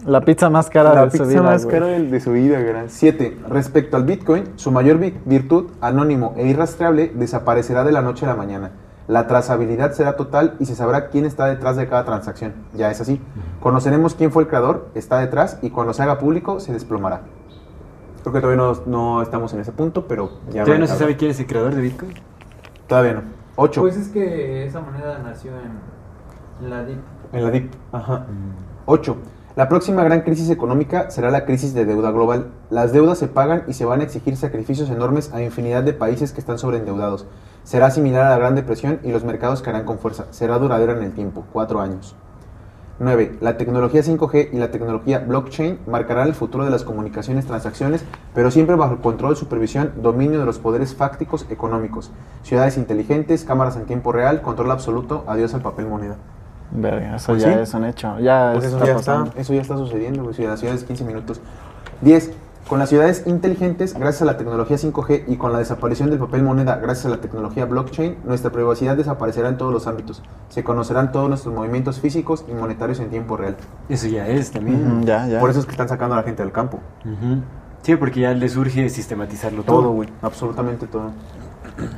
La 0.05 0.21
pizza 0.23 0.51
más 0.51 0.69
cara 0.69 0.93
La 0.95 1.05
de 1.05 1.11
pizza 1.13 1.23
su 1.25 1.31
vida, 1.31 1.43
más 1.43 1.65
güey. 1.65 1.79
cara 1.79 1.87
del- 1.93 2.11
de 2.11 2.19
su 2.19 2.33
vida, 2.33 2.59
gran. 2.59 2.91
7. 2.91 3.39
Respecto 3.49 3.97
al 3.97 4.03
Bitcoin, 4.03 4.45
su 4.57 4.73
mayor 4.73 4.99
vi- 4.99 5.17
virtud, 5.25 5.67
anónimo 5.81 6.35
e 6.37 6.49
irrastreable, 6.49 7.13
desaparecerá 7.15 7.85
de 7.85 7.93
la 7.93 8.03
noche 8.03 8.27
a 8.27 8.31
la 8.31 8.35
mañana. 8.35 8.73
La 9.07 9.29
trazabilidad 9.29 9.93
será 9.93 10.17
total 10.17 10.55
y 10.59 10.67
se 10.67 10.75
sabrá 10.75 11.09
quién 11.09 11.25
está 11.25 11.47
detrás 11.47 11.77
de 11.77 11.87
cada 11.89 12.05
transacción. 12.05 12.53
Ya 12.75 12.91
es 12.91 13.01
así. 13.01 13.21
Conoceremos 13.61 14.15
quién 14.17 14.33
fue 14.33 14.43
el 14.43 14.49
creador, 14.49 14.89
está 14.97 15.19
detrás 15.21 15.59
y 15.63 15.71
cuando 15.71 15.93
se 15.93 16.03
haga 16.03 16.19
público 16.19 16.59
se 16.59 16.73
desplomará. 16.73 17.21
Creo 18.23 18.33
que 18.33 18.41
todavía 18.41 18.63
no, 18.63 18.73
no 18.87 19.23
estamos 19.23 19.53
en 19.53 19.61
ese 19.61 19.73
punto, 19.73 20.07
pero 20.07 20.31
ya 20.47 20.65
¿Todavía 20.65 20.79
no 20.79 20.87
se 20.87 20.97
sabe 20.97 21.17
quién 21.17 21.33
es 21.33 21.41
el 21.41 21.47
creador 21.47 21.75
de 21.75 21.83
Bitcoin? 21.83 22.15
Todavía 22.87 23.15
no. 23.15 23.23
8. 23.57 23.81
Pues 23.81 23.97
es 23.97 24.09
que 24.09 24.65
esa 24.67 24.81
moneda 24.81 25.19
nació 25.19 25.51
en, 25.53 26.65
en 26.65 26.71
la 26.71 26.85
DIP. 26.85 26.99
En 27.33 27.45
la 27.45 27.51
DIP. 27.51 27.73
Ajá. 27.93 28.27
8. 28.87 29.17
La 29.55 29.69
próxima 29.69 30.03
gran 30.03 30.23
crisis 30.23 30.49
económica 30.49 31.11
será 31.11 31.31
la 31.31 31.45
crisis 31.45 31.75
de 31.75 31.85
deuda 31.85 32.11
global. 32.11 32.53
Las 32.71 32.93
deudas 32.93 33.19
se 33.19 33.29
pagan 33.29 33.65
y 33.67 33.75
se 33.75 33.85
van 33.85 34.01
a 34.01 34.05
exigir 34.05 34.37
sacrificios 34.37 34.89
enormes 34.89 35.35
a 35.35 35.43
infinidad 35.43 35.83
de 35.83 35.93
países 35.93 36.33
que 36.33 36.41
están 36.41 36.59
sobreendeudados. 36.59 37.27
Será 37.63 37.91
similar 37.91 38.25
a 38.25 38.31
la 38.31 38.39
Gran 38.39 38.55
Depresión 38.55 39.01
y 39.03 39.13
los 39.13 39.25
mercados 39.25 39.61
caerán 39.61 39.85
con 39.85 39.99
fuerza. 39.99 40.25
Será 40.31 40.59
duradera 40.59 40.95
en 40.95 41.03
el 41.03 41.13
tiempo, 41.13 41.45
cuatro 41.53 41.81
años. 41.81 42.17
9. 43.03 43.37
La 43.41 43.57
tecnología 43.57 44.03
5G 44.03 44.51
y 44.53 44.57
la 44.57 44.71
tecnología 44.71 45.19
blockchain 45.19 45.81
marcarán 45.87 46.29
el 46.29 46.35
futuro 46.35 46.65
de 46.65 46.71
las 46.71 46.85
comunicaciones, 46.85 47.47
transacciones, 47.47 48.05
pero 48.35 48.51
siempre 48.51 48.77
bajo 48.77 48.95
el 48.95 49.01
control, 49.01 49.37
supervisión, 49.37 49.93
dominio 49.97 50.39
de 50.39 50.47
los 50.47 50.59
poderes 50.59 50.95
fácticos 50.95 51.47
económicos. 51.51 52.11
Ciudades 52.43 52.77
inteligentes, 52.77 53.45
cámaras 53.45 53.77
en 53.77 53.85
tiempo 53.87 54.13
real, 54.13 54.41
control 54.43 54.71
absoluto, 54.71 55.25
adiós 55.27 55.53
al 55.55 55.63
papel 55.63 55.87
moneda. 55.87 56.17
Verga, 56.71 57.17
eso 57.17 57.33
Pues 57.33 57.43
ya 57.43 57.53
sí. 57.53 57.59
es 57.61 57.75
un 57.75 57.85
hecho. 57.85 58.19
Ya 58.19 58.53
Pues 58.55 58.67
eso 58.67 58.77
está 58.79 58.87
ya 58.87 58.97
está, 58.97 59.25
eso 59.37 59.53
ya 59.53 59.61
está 59.61 59.77
sucediendo, 59.77 60.23
güey. 60.23 60.35
Ciudades 60.35 60.85
15 60.85 61.05
minutos. 61.05 61.41
10. 62.01 62.33
Con 62.73 62.79
las 62.79 62.89
ciudades 62.89 63.25
inteligentes, 63.27 63.93
gracias 63.93 64.23
a 64.23 64.25
la 64.25 64.39
tecnología 64.39 64.79
5G 64.79 65.25
y 65.27 65.37
con 65.37 65.53
la 65.53 65.59
desaparición 65.59 66.09
del 66.09 66.19
papel 66.19 66.43
moneda, 66.43 66.77
gracias 66.77 67.05
a 67.05 67.11
la 67.11 67.21
tecnología 67.21 67.67
blockchain, 67.67 68.17
nuestra 68.25 68.51
privacidad 68.51 68.97
desaparecerá 68.97 69.51
en 69.51 69.59
todos 69.59 69.75
los 69.75 69.87
ámbitos. 69.87 70.23
Se 70.49 70.65
conocerán 70.65 71.13
todos 71.13 71.29
nuestros 71.29 71.55
movimientos 71.55 72.01
físicos 72.01 72.47
y 72.49 72.55
monetarios 72.55 72.99
en 73.01 73.11
tiempo 73.11 73.37
real. 73.37 73.59
Eso 73.91 74.07
ya 74.07 74.27
es 74.27 74.53
también. 74.53 75.03
Ya, 75.05 75.27
ya. 75.27 75.39
Por 75.39 75.51
eso 75.51 75.61
es 75.61 75.67
que 75.67 75.73
están 75.73 75.91
sacando 75.91 76.15
a 76.15 76.17
la 76.17 76.23
gente 76.23 76.43
del 76.43 76.51
campo. 76.51 76.81
Sí, 77.83 77.95
porque 77.97 78.21
ya 78.21 78.33
les 78.33 78.57
urge 78.57 78.89
sistematizarlo 78.89 79.65
todo. 79.65 79.83
Todo, 79.83 79.91
güey. 79.91 80.09
Absolutamente 80.23 80.87
todo. 80.87 81.11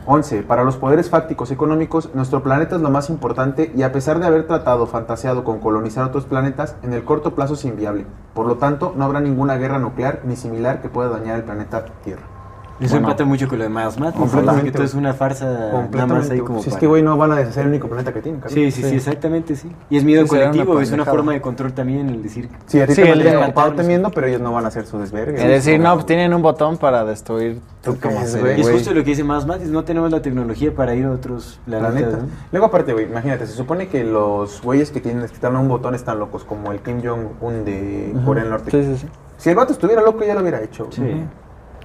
11. 0.06 0.42
Para 0.42 0.64
los 0.64 0.76
poderes 0.76 1.10
fácticos 1.10 1.50
económicos, 1.50 2.14
nuestro 2.14 2.42
planeta 2.42 2.76
es 2.76 2.82
lo 2.82 2.90
más 2.90 3.10
importante 3.10 3.72
y 3.74 3.82
a 3.82 3.92
pesar 3.92 4.18
de 4.20 4.26
haber 4.26 4.46
tratado, 4.46 4.86
fantaseado 4.86 5.44
con 5.44 5.60
colonizar 5.60 6.04
otros 6.04 6.24
planetas, 6.24 6.76
en 6.82 6.92
el 6.92 7.04
corto 7.04 7.34
plazo 7.34 7.54
es 7.54 7.64
inviable. 7.64 8.06
Por 8.34 8.46
lo 8.46 8.56
tanto, 8.56 8.94
no 8.96 9.04
habrá 9.04 9.20
ninguna 9.20 9.56
guerra 9.56 9.78
nuclear 9.78 10.20
ni 10.24 10.36
similar 10.36 10.82
que 10.82 10.88
pueda 10.88 11.08
dañar 11.08 11.36
el 11.36 11.44
planeta 11.44 11.84
Tierra. 12.02 12.33
Eso 12.80 12.94
Bueno. 12.94 13.06
empata 13.08 13.24
mucho 13.24 13.48
con 13.48 13.58
lo 13.58 13.64
de 13.64 13.70
Miles 13.70 13.98
Matt. 14.00 14.16
Completamente, 14.16 14.64
Que 14.70 14.72
todo 14.72 14.84
es 14.84 14.94
una 14.94 15.14
farsa 15.14 15.86
nada 15.92 16.06
más 16.06 16.28
ahí 16.30 16.40
como 16.40 16.60
si 16.60 16.70
es 16.70 16.76
que, 16.76 16.86
güey, 16.86 17.02
no 17.02 17.16
van 17.16 17.30
a 17.32 17.36
deshacer 17.36 17.62
el 17.62 17.68
único 17.68 17.88
planeta 17.88 18.12
que 18.12 18.20
tienen, 18.20 18.40
cabrón. 18.40 18.54
Sí, 18.54 18.70
sí, 18.72 18.82
sí, 18.82 18.96
exactamente, 18.96 19.54
sí. 19.54 19.70
Y 19.90 19.96
es 19.96 20.04
miedo 20.04 20.26
Sí, 20.26 20.30
una 20.34 20.46
colectivo, 20.50 20.80
es 20.80 20.90
una 20.90 21.04
forma 21.04 21.32
de 21.32 21.40
control 21.40 21.72
también 21.72 22.08
el 22.08 22.22
decir... 22.22 22.48
Sí, 22.66 22.80
a 22.80 22.86
ti 22.86 22.94
Sí, 22.94 23.02
te 23.02 23.10
el 23.12 23.36
ocupado 23.36 23.74
temiendo, 23.74 24.10
pero 24.10 24.26
ellos 24.26 24.40
no 24.40 24.52
van 24.52 24.64
a 24.64 24.68
hacer 24.68 24.86
su 24.86 24.98
desvergue. 24.98 25.36
Es 25.40 25.48
decir, 25.64 25.78
no, 25.78 25.94
pues 25.94 26.06
tienen 26.06 26.34
un 26.34 26.42
botón 26.42 26.76
para 26.76 27.04
destruir 27.04 27.60
¿Tú 27.82 27.96
como 28.00 28.16
crees, 28.16 28.32
se 28.32 28.40
güey? 28.40 28.54
ve, 28.54 28.58
Y 28.58 28.62
es 28.62 28.70
justo 28.70 28.92
lo 28.92 29.04
que 29.04 29.10
dice 29.10 29.22
Miles 29.22 29.46
Matt, 29.46 29.62
es 29.62 29.68
no 29.68 29.84
tenemos 29.84 30.10
la 30.10 30.20
tecnología 30.20 30.74
para 30.74 30.94
ir 30.94 31.04
a 31.04 31.12
otros 31.12 31.60
planetas. 31.66 31.92
Planeta. 31.94 32.16
¿no? 32.22 32.28
Luego 32.50 32.66
aparte, 32.66 32.92
güey, 32.92 33.06
imagínate, 33.06 33.46
se 33.46 33.52
supone 33.52 33.88
que 33.88 34.02
los 34.04 34.60
güeyes 34.62 34.90
que 34.90 35.00
tienen 35.00 35.24
que 35.28 35.46
un 35.46 35.68
botón 35.68 35.94
están 35.94 36.18
locos, 36.18 36.44
como 36.44 36.72
el 36.72 36.80
Kim 36.80 37.00
Jong-un 37.04 37.64
de 37.64 38.14
Corea 38.24 38.42
del 38.42 38.52
Norte. 38.52 38.70
Sí, 38.70 38.82
sí, 38.82 38.98
sí. 39.02 39.06
Si 39.36 39.50
el 39.50 39.56
vato 39.56 39.72
estuviera 39.72 40.00
loco 40.02 40.24
ya 40.24 40.34
lo 40.34 40.40
hubiera 40.40 40.62
hecho. 40.62 40.88
Sí. 40.90 41.02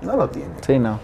No 0.02 0.16
lo 0.16 0.30
tiene. 0.30 0.52
Sí, 0.62 0.80
no. 0.80 1.00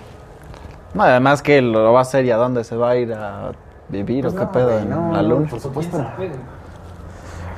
No, 0.93 1.03
además 1.03 1.41
que 1.41 1.61
lo 1.61 1.91
va 1.91 1.99
a 1.99 2.01
hacer 2.03 2.25
y 2.25 2.31
a 2.31 2.37
dónde 2.37 2.63
se 2.63 2.75
va 2.77 2.91
a 2.91 2.95
ir 2.95 3.13
a 3.13 3.51
vivir 3.89 4.23
Pues 4.23 4.33
o 4.33 4.37
qué 4.37 4.45
no, 4.45 4.51
pedo 4.51 4.79
en 4.79 4.89
no, 4.89 5.11
la 5.11 5.21
no, 5.21 5.27
luna. 5.29 5.41
por 5.49 5.49
¿Quién 5.49 5.61
supuesto. 5.61 6.05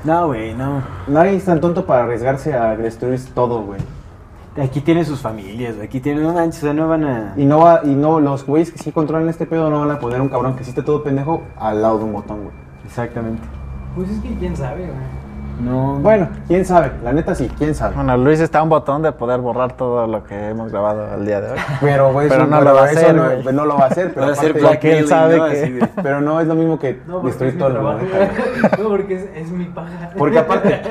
No, 0.03 0.27
güey, 0.27 0.53
no. 0.53 0.81
Nadie 1.07 1.35
es 1.35 1.45
tan 1.45 1.59
tonto 1.59 1.85
para 1.85 2.03
arriesgarse 2.03 2.53
a 2.53 2.75
destruir 2.75 3.19
todo, 3.33 3.61
güey. 3.61 3.79
Aquí 4.61 4.81
tienen 4.81 5.05
sus 5.05 5.19
familias, 5.19 5.75
güey, 5.75 5.87
aquí 5.87 5.99
tienen... 5.99 6.23
No 6.23 6.33
manches, 6.33 6.63
o 6.63 6.65
sea, 6.65 6.73
no 6.73 6.87
van 6.87 7.03
a... 7.03 7.33
Y 7.37 7.45
no 7.45 7.59
va, 7.59 7.81
y 7.83 7.93
no, 7.93 8.19
los 8.19 8.43
güeyes 8.43 8.71
que 8.71 8.79
sí 8.79 8.91
controlan 8.91 9.29
este 9.29 9.45
pedo 9.45 9.69
no 9.69 9.81
van 9.81 9.91
a 9.91 9.99
poner 9.99 10.19
un 10.19 10.29
cabrón 10.29 10.55
que 10.55 10.63
sí 10.63 10.71
esté 10.71 10.81
todo 10.81 11.03
pendejo 11.03 11.43
al 11.57 11.83
lado 11.83 11.99
de 11.99 12.05
un 12.05 12.13
botón, 12.13 12.43
güey. 12.43 12.55
Exactamente. 12.83 13.43
Pues 13.95 14.09
es 14.09 14.19
que 14.19 14.33
quién 14.35 14.55
sabe, 14.57 14.85
güey. 14.87 14.97
No. 15.59 15.95
Bueno, 15.95 16.29
quién 16.47 16.63
sabe, 16.65 16.91
la 17.03 17.11
neta 17.13 17.33
sí, 17.33 17.49
quién 17.57 17.73
sabe. 17.73 17.95
Bueno, 17.95 18.15
Luis 18.17 18.39
está 18.39 18.59
a 18.59 18.63
un 18.63 18.69
botón 18.69 19.01
de 19.01 19.11
poder 19.11 19.39
borrar 19.41 19.73
todo 19.73 20.05
lo 20.05 20.23
que 20.23 20.49
hemos 20.49 20.71
grabado 20.71 21.15
el 21.15 21.25
día 21.25 21.41
de 21.41 21.51
hoy. 21.53 21.57
Pero, 21.81 22.13
güey, 22.13 22.29
Pero 22.29 22.43
eso- 22.43 22.51
no 22.51 22.61
lo 22.61 22.73
va 22.75 22.81
a 22.81 22.85
hacer, 22.85 23.15
no, 23.15 23.23
güey. 23.41 23.55
no 23.55 23.65
lo 23.65 23.75
va 23.77 23.83
a 23.85 23.87
hacer, 23.87 24.13
pero 24.13 24.27
Va 24.27 24.31
a 24.33 24.35
ser 24.35 24.51
aparte- 24.51 24.67
Porque 24.67 24.99
él 24.99 25.05
blackmailing, 25.05 25.07
sabe 25.07 25.37
¿no? 25.37 25.87
que- 25.87 26.01
Pero 26.03 26.21
no 26.21 26.39
es 26.39 26.47
lo 26.47 26.53
mismo 26.53 26.77
que 26.77 27.01
No, 27.07 27.21
destruir 27.21 27.57
todo 27.57 27.71
trabajo. 27.71 27.99
planeta. 27.99 28.77
No, 28.79 28.89
porque 28.89 29.15
es, 29.15 29.29
es 29.35 29.49
mi 29.51 29.65
paga. 29.65 30.11
Porque 30.15 30.37
aparte, 30.39 30.81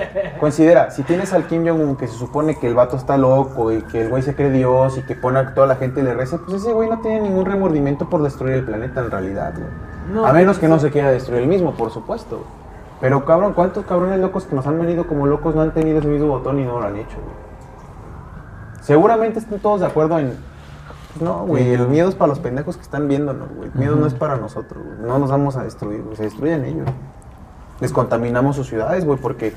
considera, 0.41 0.91
si 0.91 1.03
tienes 1.05 1.33
al 1.33 1.45
Kim 1.47 1.65
Jong-un 1.67 1.97
que 1.97 2.09
se 2.09 2.15
supone 2.19 2.59
que 2.59 2.67
el 2.67 2.75
vato 2.75 2.97
está 2.97 3.17
loco 3.17 3.71
y 3.73 3.83
que 3.83 4.03
el 4.03 4.09
güey 4.09 4.23
se 4.23 4.35
cree 4.35 4.51
Dios 4.51 4.99
y 4.99 5.03
que 5.03 5.15
pone 5.15 5.39
a 5.39 5.55
toda 5.55 5.69
la 5.69 5.77
gente 5.77 6.01
y 6.01 6.03
le 6.03 6.15
reza, 6.15 6.39
pues 6.45 6.63
ese 6.63 6.73
güey 6.73 6.89
no 6.91 6.99
tiene 7.01 7.21
ningún 7.21 7.45
remordimiento 7.47 8.09
por 8.11 8.23
destruir 8.23 8.55
el 8.55 8.65
planeta 8.65 9.01
en 9.01 9.11
realidad, 9.13 9.53
güey. 9.55 9.69
No, 10.13 10.27
a 10.27 10.33
menos 10.33 10.59
que 10.59 10.67
no 10.69 10.79
se 10.81 10.91
quiera 10.91 11.11
destruir 11.11 11.43
el 11.43 11.49
mismo, 11.49 11.73
por 11.75 11.91
supuesto. 11.91 12.45
Pero 13.01 13.25
cabrón, 13.25 13.53
¿cuántos 13.53 13.85
cabrones 13.85 14.19
locos 14.21 14.47
que 14.47 14.57
nos 14.57 14.67
han 14.67 14.79
venido 14.79 15.07
como 15.07 15.27
locos 15.27 15.55
no 15.55 15.61
han 15.61 15.73
tenido 15.73 15.99
ese 15.99 16.09
mismo 16.09 16.29
botón 16.29 16.59
y 16.61 16.65
no 16.65 16.81
lo 16.81 16.87
han 16.87 16.97
hecho, 16.97 17.17
güey? 17.17 17.47
Seguramente 18.81 19.39
están 19.39 19.59
todos 19.59 19.81
de 19.81 19.87
acuerdo 19.87 20.19
en... 20.19 20.29
pues 21.13 21.23
no, 21.23 21.45
güey, 21.45 21.73
el 21.73 21.89
miedo 21.89 22.09
es 22.09 22.15
para 22.15 22.29
los 22.29 22.39
pendejos 22.39 22.77
que 22.77 22.83
están 22.83 23.09
viéndonos, 23.09 23.49
güey. 23.55 23.69
El 23.69 23.79
miedo 23.79 23.97
no 23.97 24.07
es 24.07 24.15
para 24.15 24.37
nosotros, 24.37 24.83
güey. 24.85 25.09
No 25.09 25.19
nos 25.19 25.31
vamos 25.31 25.57
a 25.57 25.65
destruir, 25.65 26.03
güey. 26.03 26.17
Se 26.17 26.23
destruyen 26.23 26.65
ellos. 26.65 26.89
Les 27.81 27.93
contaminamos 27.93 28.57
sus 28.57 28.69
ciudades, 28.69 29.05
güey, 29.05 29.19
porque 29.19 29.53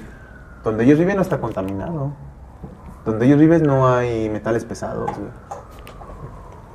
donde 0.63 0.83
ellos 0.83 0.99
viven 0.99 1.15
no 1.15 1.21
está 1.21 1.39
contaminado. 1.39 2.11
Donde 3.05 3.25
ellos 3.25 3.39
viven 3.39 3.63
no 3.63 3.87
hay 3.87 4.29
metales 4.29 4.65
pesados, 4.65 5.11
güey. 5.11 5.29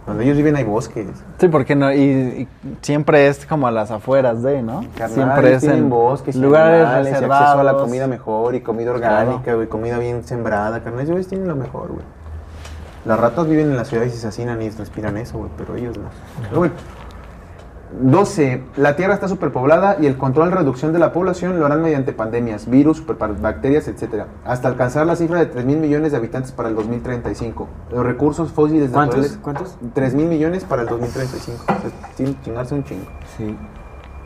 Donde 0.06 0.24
ellos 0.24 0.36
viven 0.36 0.54
hay 0.56 0.64
bosques. 0.64 1.06
Sí, 1.38 1.48
porque 1.48 1.74
no, 1.74 1.90
y, 1.92 1.98
y 1.98 2.48
siempre 2.82 3.26
es 3.26 3.46
como 3.46 3.66
a 3.66 3.70
las 3.70 3.90
afueras 3.90 4.42
de, 4.42 4.60
¿no? 4.62 4.84
Carnal, 4.96 5.10
siempre 5.14 5.54
es 5.54 5.64
en 5.64 5.88
bosques, 5.88 6.36
lugares 6.36 6.84
animales, 6.84 7.12
reservados. 7.14 7.44
acceso 7.46 7.60
a 7.60 7.64
la 7.64 7.74
comida 7.78 8.06
mejor 8.06 8.54
y 8.54 8.60
comida 8.60 8.90
orgánica, 8.90 9.42
Claro. 9.42 9.58
güey, 9.58 9.68
comida 9.68 9.98
bien 9.98 10.22
sembrada, 10.24 10.82
carnal. 10.84 11.08
Ellos 11.08 11.26
tienen 11.26 11.48
lo 11.48 11.56
mejor, 11.56 11.88
güey. 11.88 12.04
Las 13.06 13.18
ratas 13.18 13.46
viven 13.48 13.70
en 13.70 13.76
las 13.76 13.88
ciudades 13.88 14.14
y 14.14 14.18
se 14.18 14.26
asesinan 14.28 14.60
y 14.60 14.68
respiran 14.70 15.16
eso, 15.16 15.38
güey, 15.38 15.50
pero 15.56 15.74
ellos 15.76 15.96
no. 15.96 16.08
Pero 16.48 16.58
bueno. 16.58 16.74
12. 18.00 18.62
La 18.76 18.96
Tierra 18.96 19.14
está 19.14 19.28
superpoblada 19.28 19.96
y 20.00 20.06
el 20.06 20.16
control 20.16 20.48
y 20.48 20.54
reducción 20.54 20.92
de 20.92 20.98
la 20.98 21.12
población 21.12 21.58
lo 21.58 21.66
harán 21.66 21.82
mediante 21.82 22.12
pandemias, 22.12 22.68
virus, 22.68 22.98
superbacterias, 22.98 23.88
etc. 23.88 24.24
Hasta 24.44 24.68
alcanzar 24.68 25.06
la 25.06 25.16
cifra 25.16 25.38
de 25.38 25.46
3 25.46 25.64
mil 25.64 25.78
millones 25.78 26.12
de 26.12 26.18
habitantes 26.18 26.52
para 26.52 26.68
el 26.68 26.74
2035. 26.74 27.68
Los 27.92 28.04
recursos 28.04 28.52
fósiles 28.52 28.90
¿Cuántos? 28.90 29.16
naturales... 29.16 29.38
¿Cuántos? 29.42 29.78
3 29.94 30.14
mil 30.14 30.26
millones 30.26 30.64
para 30.64 30.82
el 30.82 30.88
2035. 30.88 31.62
O 31.62 31.66
sea, 31.66 31.90
sin 32.16 32.40
chingarse 32.42 32.74
un 32.74 32.84
chingo. 32.84 33.06
Sí. 33.36 33.56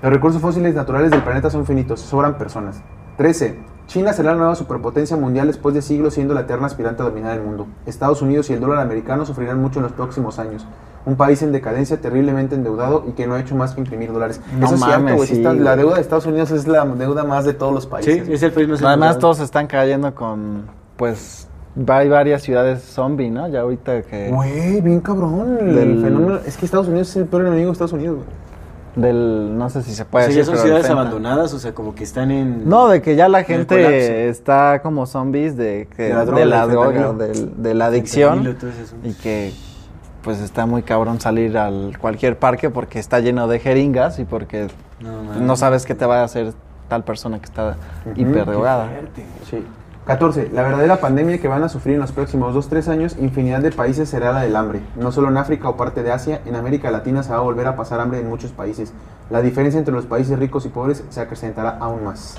Los 0.02 0.12
recursos 0.12 0.40
fósiles 0.40 0.74
naturales 0.74 1.10
del 1.10 1.22
planeta 1.22 1.50
son 1.50 1.66
finitos, 1.66 2.00
sobran 2.00 2.38
personas. 2.38 2.82
13. 3.16 3.58
China 3.88 4.12
será 4.12 4.32
la 4.32 4.38
nueva 4.38 4.54
superpotencia 4.54 5.16
mundial 5.16 5.46
después 5.46 5.74
de 5.74 5.82
siglos 5.82 6.14
siendo 6.14 6.34
la 6.34 6.42
eterna 6.42 6.66
aspirante 6.66 7.02
a 7.02 7.06
dominar 7.06 7.36
el 7.36 7.42
mundo. 7.42 7.66
Estados 7.86 8.22
Unidos 8.22 8.48
y 8.50 8.52
el 8.52 8.60
dólar 8.60 8.80
americano 8.80 9.24
sufrirán 9.24 9.60
mucho 9.60 9.78
en 9.78 9.84
los 9.84 9.92
próximos 9.92 10.38
años. 10.38 10.66
Un 11.06 11.16
país 11.16 11.40
en 11.42 11.52
decadencia, 11.52 12.00
terriblemente 12.00 12.54
endeudado 12.54 13.04
y 13.08 13.12
que 13.12 13.26
no 13.26 13.34
ha 13.34 13.40
hecho 13.40 13.54
más 13.54 13.74
que 13.74 13.80
imprimir 13.80 14.12
dólares. 14.12 14.40
No 14.58 14.66
Eso 14.66 14.74
es 14.74 14.80
cierto, 14.80 14.98
mames, 14.98 15.16
güey. 15.16 15.28
sí 15.28 15.34
sí, 15.36 15.40
está- 15.40 15.54
la 15.54 15.74
deuda 15.76 15.94
de 15.94 16.00
Estados 16.02 16.26
Unidos 16.26 16.50
es 16.50 16.66
la 16.68 16.84
deuda 16.84 17.24
más 17.24 17.44
de 17.44 17.54
todos 17.54 17.72
los 17.72 17.84
Sí, 17.84 17.90
países. 17.90 18.28
es 18.28 18.42
el 18.42 18.52
país 18.52 18.68
más 18.68 18.78
Además, 18.82 18.94
endeudado. 19.14 19.18
todos 19.20 19.40
están 19.40 19.66
cayendo 19.66 20.14
con, 20.14 20.64
pues, 20.96 21.48
hay 21.86 22.08
varias 22.08 22.42
ciudades 22.42 22.82
zombie, 22.82 23.30
¿no? 23.30 23.48
Ya 23.48 23.60
ahorita 23.60 24.02
que... 24.02 24.28
Güey, 24.30 24.80
bien 24.82 25.00
cabrón. 25.00 25.56
El 25.60 25.74
Del- 25.74 26.02
fenómeno. 26.02 26.40
Es 26.44 26.56
que 26.56 26.66
Estados 26.66 26.88
Unidos 26.88 27.08
es 27.10 27.16
el 27.16 27.26
peor 27.26 27.42
enemigo 27.46 27.66
de 27.68 27.72
Estados 27.72 27.92
Unidos, 27.92 28.16
güey. 28.16 28.48
Del, 28.96 29.56
no 29.56 29.70
sé 29.70 29.82
si 29.84 29.94
se 29.94 30.04
puede 30.04 30.24
ya 30.24 30.28
decir, 30.38 30.44
son 30.44 30.56
ciudades 30.58 30.90
abandonadas, 30.90 31.54
o 31.54 31.58
sea, 31.60 31.72
como 31.72 31.94
que 31.94 32.02
están 32.02 32.32
en... 32.32 32.68
No, 32.68 32.88
de 32.88 33.00
que 33.00 33.14
ya 33.14 33.28
la 33.28 33.44
gente 33.44 34.28
está 34.28 34.80
como 34.82 35.06
zombies 35.06 35.56
de, 35.56 35.86
que, 35.96 36.04
De 36.04 36.14
la 36.14 36.24
droga, 36.24 36.40
de 36.40 36.46
la 36.46 36.60
del 36.62 36.70
droga, 36.70 36.86
fentanilo. 36.88 37.12
del- 37.14 37.62
de 37.62 37.74
la 37.74 37.86
adicción. 37.86 38.56
Y 39.04 39.12
que 39.12 39.52
pues 40.28 40.40
está 40.40 40.66
muy 40.66 40.82
cabrón 40.82 41.22
salir 41.22 41.56
al 41.56 41.96
cualquier 41.98 42.38
parque 42.38 42.68
porque 42.68 42.98
está 42.98 43.18
lleno 43.20 43.48
de 43.48 43.60
jeringas 43.60 44.18
y 44.18 44.26
porque 44.26 44.68
No, 45.00 45.56
sabes 45.56 45.86
qué 45.86 45.94
te 45.94 46.04
va 46.04 46.20
a 46.20 46.24
hacer 46.24 46.52
tal 46.86 47.02
persona 47.02 47.38
que 47.38 47.46
está 47.46 47.78
drogada. 48.04 48.90
Sí. 49.48 49.64
14. 50.04 50.50
La 50.52 50.60
verdadera 50.60 50.98
pandemia 50.98 51.40
que 51.40 51.48
van 51.48 51.62
a 51.62 51.70
sufrir 51.70 51.94
en 51.94 52.02
los 52.02 52.12
próximos 52.12 52.54
2-3 52.54 52.88
años, 52.88 53.16
infinidad 53.18 53.60
de 53.60 53.72
países 53.72 54.10
será 54.10 54.32
la 54.32 54.42
del 54.42 54.54
hambre. 54.54 54.82
No 54.96 55.12
solo 55.12 55.28
en 55.28 55.38
África 55.38 55.66
o 55.70 55.78
parte 55.78 56.02
de 56.02 56.12
Asia, 56.12 56.42
en 56.44 56.56
América 56.56 56.90
Latina 56.90 57.22
se 57.22 57.30
va 57.30 57.38
a 57.38 57.40
volver 57.40 57.66
a 57.66 57.74
pasar 57.74 57.98
hambre 57.98 58.20
en 58.20 58.28
muchos 58.28 58.52
países. 58.52 58.92
La 59.30 59.40
diferencia 59.40 59.78
entre 59.78 59.94
los 59.94 60.04
países 60.04 60.38
ricos 60.38 60.66
y 60.66 60.68
pobres 60.68 61.04
se 61.08 61.22
acrecentará 61.22 61.78
aún 61.80 62.04
más. 62.04 62.36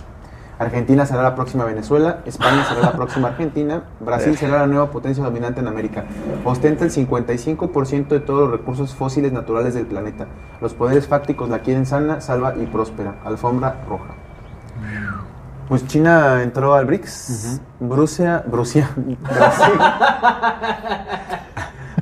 Argentina 0.60 1.06
será 1.06 1.24
la 1.24 1.36
próxima 1.36 1.64
Venezuela, 1.64 2.20
España 2.26 2.66
será 2.68 2.82
la 2.82 2.92
próxima 2.92 3.30
Argentina, 3.30 3.84
Brasil 4.02 4.38
será 4.38 4.60
la 4.60 4.68
nueva 4.68 4.92
potencia 4.92 5.24
dominante 5.24 5.62
en 5.62 5.68
América. 5.68 6.04
Ostenta 6.44 6.84
el 6.84 6.92
55% 6.92 8.10
de 8.10 8.20
todos 8.20 8.42
los 8.42 8.52
recursos 8.52 8.94
fósiles 8.94 9.32
naturales 9.32 9.74
del 9.74 9.86
planeta. 9.86 10.28
Los 10.60 10.74
poderes 10.74 11.08
fácticos 11.08 11.50
la 11.50 11.60
quieren 11.60 11.86
sana, 11.86 12.20
salva 12.20 12.56
y 12.58 12.66
próspera. 12.66 13.16
Alfombra 13.24 13.86
roja. 13.88 14.16
Pues 15.70 15.88
China 15.88 16.44
entró 16.44 16.74
al 16.74 16.86
BRICS, 16.86 17.62
Rusia, 17.80 18.44
Rusia, 18.52 18.90
Brasil, 18.96 19.74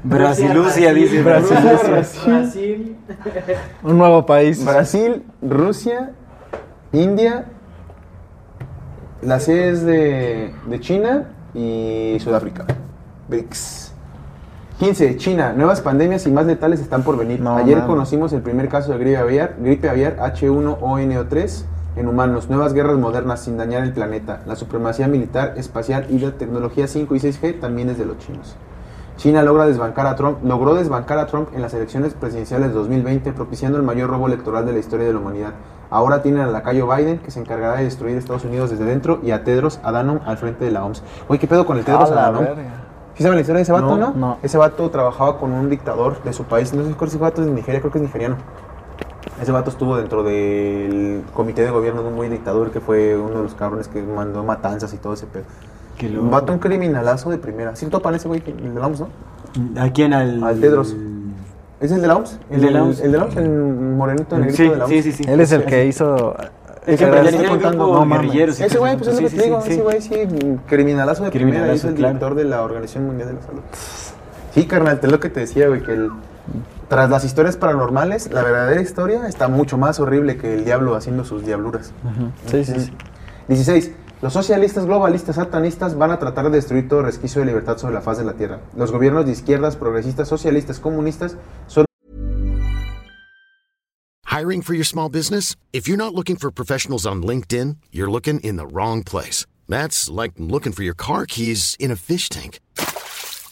Brasilucia, 0.04 0.94
dice. 0.94 1.22
Brasil. 1.22 1.58
Brasil. 1.62 2.24
Brasil. 2.26 2.98
Un 3.84 3.98
nuevo 3.98 4.26
país. 4.26 4.64
Brasil, 4.66 5.24
Rusia, 5.42 6.12
India, 6.94 7.46
las 9.22 9.44
sedes 9.44 9.84
de, 9.84 10.54
de 10.68 10.80
China 10.80 11.30
y 11.54 12.18
Sudáfrica. 12.20 12.66
BRICS. 13.28 13.94
15. 14.80 15.18
China. 15.18 15.54
Nuevas 15.54 15.82
pandemias 15.82 16.28
y 16.28 16.32
más 16.32 16.46
letales 16.46 16.80
están 16.80 17.04
por 17.04 17.18
venir. 17.18 17.40
No, 17.40 17.58
Ayer 17.58 17.84
conocimos 17.86 18.32
el 18.34 18.42
primer 18.42 18.70
caso 18.70 18.92
de 18.92 19.00
gripe 19.00 19.18
aviar, 19.18 19.56
gripe 19.60 19.90
aviar 19.90 20.18
H1O-NO3 20.18 21.64
en 21.96 22.08
humanos. 22.08 22.48
Nuevas 22.48 22.74
guerras 22.74 22.98
modernas 22.98 23.42
sin 23.42 23.58
dañar 23.58 23.84
el 23.84 23.92
planeta. 23.92 24.44
La 24.46 24.56
supremacía 24.56 25.08
militar, 25.08 25.56
espacial 25.58 26.06
y 26.10 26.20
la 26.20 26.34
tecnología 26.34 26.88
5 26.88 27.16
y 27.16 27.20
6G 27.20 27.60
también 27.60 27.90
es 27.90 27.98
de 27.98 28.06
los 28.06 28.20
chinos. 28.20 28.56
China 29.18 29.42
logra 29.42 29.66
desbancar 29.66 30.06
a 30.06 30.16
Trump, 30.16 30.44
logró 30.44 30.76
desbancar 30.76 31.18
a 31.18 31.26
Trump 31.26 31.50
en 31.56 31.64
las 31.64 31.74
elecciones 31.74 32.14
presidenciales 32.14 32.68
de 32.68 32.76
2020, 32.76 33.34
propiciando 33.34 33.80
el 33.80 33.84
mayor 33.84 34.12
robo 34.12 34.28
electoral 34.28 34.68
de 34.68 34.74
la 34.74 34.80
historia 34.80 35.08
de 35.08 35.14
la 35.14 35.20
humanidad. 35.20 35.54
Ahora 35.90 36.22
tienen 36.22 36.42
al 36.42 36.54
lacayo 36.54 36.88
Biden, 36.88 37.20
que 37.20 37.32
se 37.32 37.40
encargará 37.40 37.78
de 37.78 37.84
destruir 37.86 38.18
Estados 38.18 38.44
Unidos 38.46 38.70
desde 38.70 38.84
dentro, 38.86 39.20
y 39.24 39.32
a 39.32 39.44
Tedros 39.44 39.80
Adhanom 39.84 40.20
al 40.26 40.38
frente 40.38 40.66
de 40.66 40.72
la 40.72 40.84
OMS. 40.86 41.02
Oye, 41.28 41.40
¿qué 41.40 41.48
pedo 41.48 41.66
con 41.66 41.78
el 41.78 41.86
Tedros 41.86 42.12
A 42.12 42.28
Adhanom? 42.28 42.46
¿Sí 43.16 43.24
saben 43.24 43.36
la 43.36 43.42
historia 43.42 43.58
de 43.58 43.64
ese 43.64 43.72
vato, 43.72 43.98
no? 43.98 44.10
No, 44.10 44.14
no. 44.16 44.38
Ese 44.44 44.58
vato 44.60 44.90
trabajaba 44.92 45.40
con 45.40 45.52
un 45.52 45.70
dictador 45.70 46.22
de 46.24 46.34
su 46.34 46.44
país. 46.44 46.72
No 46.74 46.84
sé 46.84 46.94
si 46.94 47.06
ese 47.06 47.18
vato 47.18 47.42
es 47.42 47.48
de 47.48 47.54
Nigeria, 47.54 47.80
creo 47.80 47.92
que 47.92 47.98
es 47.98 48.04
nigeriano. 48.04 48.36
Ese 49.42 49.52
vato 49.52 49.70
estuvo 49.70 49.98
dentro 49.98 50.24
del 50.24 51.24
comité 51.34 51.64
de 51.64 51.72
gobierno 51.72 52.02
de 52.04 52.10
un 52.10 52.16
muy 52.16 52.28
dictador 52.30 52.72
que 52.72 52.80
fue 52.80 53.16
uno 53.18 53.38
de 53.38 53.44
los 53.44 53.54
cabrones 53.56 53.88
que 53.88 54.02
mandó 54.04 54.44
matanzas 54.44 54.94
y 54.94 54.98
todo 54.98 55.14
ese 55.14 55.26
pedo. 55.26 55.44
Qué 55.98 56.08
Un 56.18 56.30
vato, 56.30 56.54
un 56.54 56.60
criminalazo 56.60 57.30
de 57.32 57.38
primera. 57.40 57.76
¿Sí 57.76 57.88
topan 57.88 58.14
ese 58.14 58.28
güey, 58.28 58.42
que- 58.42 58.52
el 58.52 58.74
de 58.76 58.80
la 58.80 58.86
OMS, 58.88 59.00
no? 59.02 59.82
¿A 59.82 59.90
quién? 59.90 60.14
Al... 60.14 60.44
Al 60.44 60.60
Tedros. 60.60 60.96
¿Es 61.80 61.92
el 61.92 62.02
de 62.02 62.08
la 62.08 62.16
OMS? 62.16 62.40
El 62.50 62.62
de 62.62 62.72
la 62.72 62.84
OMS. 62.84 63.00
El 63.02 63.12
de 63.12 63.18
la 63.18 63.24
OMS, 63.26 63.38
el 63.38 63.50
morenito 63.50 64.38
negrito 64.38 64.58
Sí, 64.58 64.70
de 64.70 64.76
la 64.78 64.86
OMS. 64.86 64.94
sí, 64.94 65.02
sí, 65.04 65.12
sí. 65.12 65.24
Él 65.28 65.40
es 65.42 65.52
el 65.52 65.66
que 65.66 65.86
hizo... 65.86 66.36
El 66.86 66.98
que 66.98 67.04
el 67.04 67.48
contando, 67.50 67.84
grupo 67.84 68.00
no 68.00 68.06
mames. 68.06 68.22
guerrillero, 68.28 68.54
sí, 68.54 68.64
Ese 68.64 68.78
güey, 68.78 68.96
pues 68.96 69.10
es 69.10 69.16
lo 69.16 69.20
que 69.22 69.30
sí, 69.30 69.36
te 69.38 69.44
digo. 69.44 69.62
sí, 69.62 69.72
Ese 69.74 69.82
güey, 69.82 70.02
sí, 70.02 70.10
criminalazo 70.68 71.26
de 71.26 71.32
primera. 71.32 71.58
Criminalazo, 71.58 71.74
Es 71.76 71.84
el 71.94 71.96
claro. 71.96 72.14
director 72.14 72.36
de 72.36 72.44
la 72.46 72.62
Organización 72.64 73.06
Mundial 73.08 73.28
de 73.30 73.34
la 73.36 73.42
Salud. 73.42 73.60
Sí, 74.54 74.66
carnal, 74.66 75.00
te 75.02 75.08
es 75.08 75.12
lo 75.12 75.20
que 75.20 75.30
te 75.30 75.42
decía, 75.42 75.68
güey, 75.68 75.84
que 75.84 75.92
el- 75.92 76.12
tras 76.88 77.10
las 77.10 77.26
historias 77.26 77.58
paranormales, 77.58 78.32
la 78.32 78.42
verdadera 78.42 78.82
historia 78.82 79.28
está 79.28 79.50
mucho 79.50 79.78
más 79.78 80.00
horrible 80.00 80.38
que 80.38 80.54
el 80.54 80.64
diablo 80.64 80.96
haciendo 80.96 81.26
sus 81.26 81.46
diabluras. 81.46 81.92
Sí, 82.50 82.64
sí, 82.64 82.80
sí. 82.80 82.94
16. 83.50 83.92
Los 84.20 84.34
socialistas, 84.34 84.86
globalistas, 84.86 85.36
satanistas 85.36 85.96
van 85.96 86.10
a 86.10 86.18
tratar 86.18 86.46
de 86.46 86.58
destruir 86.58 86.88
todo 86.90 87.04
resquicio 87.04 87.42
de 87.42 87.46
libertad 87.46 87.78
sobre 87.78 87.94
la 87.94 88.02
faz 88.02 88.18
de 88.18 88.24
la 88.24 88.34
Tierra. 88.34 88.62
Los 88.76 88.92
gobiernos 88.92 89.28
de 89.28 89.32
izquierdas, 89.32 89.76
progresistas, 89.76 90.28
socialistas, 90.28 90.80
comunistas 90.80 91.38
son 91.68 91.86
Hiring 94.26 94.62
for 94.62 94.76
your 94.76 94.86
small 94.86 95.10
business? 95.10 95.56
If 95.72 95.88
you're 95.88 95.98
not 95.98 96.14
looking 96.14 96.36
for 96.36 96.52
professionals 96.52 97.08
on 97.08 97.24
LinkedIn, 97.24 97.78
you're 97.92 98.10
looking 98.10 98.40
in 98.42 98.58
the 98.58 98.68
wrong 98.68 99.04
place. 99.04 99.46
That's 99.68 100.10
like 100.10 100.34
looking 100.38 100.74
for 100.74 100.84
your 100.84 100.96
car 100.96 101.26
keys 101.26 101.76
in 101.80 101.92
a 101.92 101.96
fish 101.96 102.30
tank. 102.30 102.60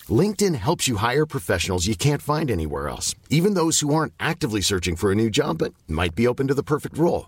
LinkedIn 0.09 0.55
helps 0.55 0.87
you 0.87 0.97
hire 0.97 1.25
professionals 1.25 1.87
you 1.87 1.95
can't 1.95 2.21
find 2.21 2.51
anywhere 2.51 2.87
else, 2.87 3.15
even 3.29 3.55
those 3.55 3.79
who 3.79 3.93
aren't 3.93 4.13
actively 4.19 4.61
searching 4.61 4.95
for 4.95 5.11
a 5.11 5.15
new 5.15 5.29
job 5.29 5.57
but 5.57 5.73
might 5.87 6.13
be 6.15 6.27
open 6.27 6.47
to 6.47 6.53
the 6.53 6.63
perfect 6.63 6.97
role. 6.97 7.27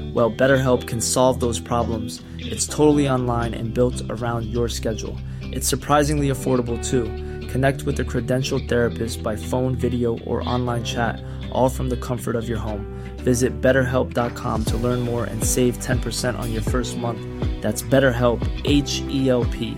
Well, 0.13 0.31
BetterHelp 0.31 0.87
can 0.87 1.01
solve 1.01 1.39
those 1.39 1.59
problems. 1.59 2.21
It's 2.37 2.67
totally 2.67 3.09
online 3.09 3.53
and 3.53 3.73
built 3.73 3.99
around 4.09 4.45
your 4.45 4.69
schedule. 4.69 5.17
It's 5.41 5.67
surprisingly 5.67 6.29
affordable 6.29 6.77
too. 6.85 7.05
Connect 7.47 7.83
with 7.83 7.99
a 7.99 8.03
credentialed 8.03 8.69
therapist 8.69 9.23
by 9.23 9.35
phone, 9.35 9.75
video, 9.75 10.19
or 10.19 10.47
online 10.47 10.83
chat, 10.83 11.19
all 11.51 11.69
from 11.69 11.89
the 11.89 11.97
comfort 11.97 12.35
of 12.35 12.47
your 12.47 12.59
home. 12.59 12.85
Visit 13.23 13.59
betterhelp.com 13.61 14.65
to 14.65 14.77
learn 14.77 14.99
more 14.99 15.25
and 15.25 15.43
save 15.43 15.79
10% 15.79 16.37
on 16.37 16.51
your 16.51 16.61
first 16.61 16.97
month. 16.97 17.21
That's 17.61 17.81
BetterHelp, 17.81 18.41
H 18.65 19.01
E 19.09 19.29
L 19.29 19.45
P. 19.45 19.77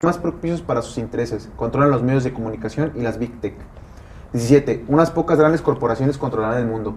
más 0.00 0.16
propicios 0.16 0.62
para 0.62 0.80
sus 0.80 0.96
intereses, 0.98 1.50
controlan 1.56 1.90
los 1.90 2.04
medios 2.04 2.22
de 2.22 2.32
comunicación 2.32 2.92
y 2.94 3.00
las 3.00 3.18
Big 3.18 3.40
Tech. 3.40 3.56
17. 4.32 4.84
Unas 4.86 5.10
pocas 5.10 5.38
grandes 5.38 5.60
corporaciones 5.60 6.18
controlarán 6.18 6.58
el 6.60 6.66
mundo. 6.66 6.96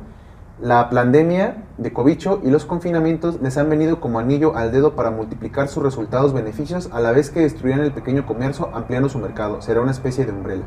La 0.61 0.91
pandemia 0.91 1.63
de 1.79 1.91
cobicho 1.91 2.39
y 2.43 2.51
los 2.51 2.65
confinamientos 2.65 3.41
les 3.41 3.57
han 3.57 3.67
venido 3.67 3.99
como 3.99 4.19
anillo 4.19 4.55
al 4.55 4.71
dedo 4.71 4.95
para 4.95 5.09
multiplicar 5.09 5.67
sus 5.67 5.81
resultados 5.81 6.33
beneficios 6.33 6.87
a 6.91 6.99
la 6.99 7.11
vez 7.11 7.31
que 7.31 7.39
destruirán 7.39 7.79
el 7.79 7.91
pequeño 7.91 8.27
comercio 8.27 8.69
ampliando 8.71 9.09
su 9.09 9.17
mercado. 9.17 9.63
Será 9.63 9.81
una 9.81 9.89
especie 9.89 10.23
de 10.23 10.31
umbrella. 10.31 10.61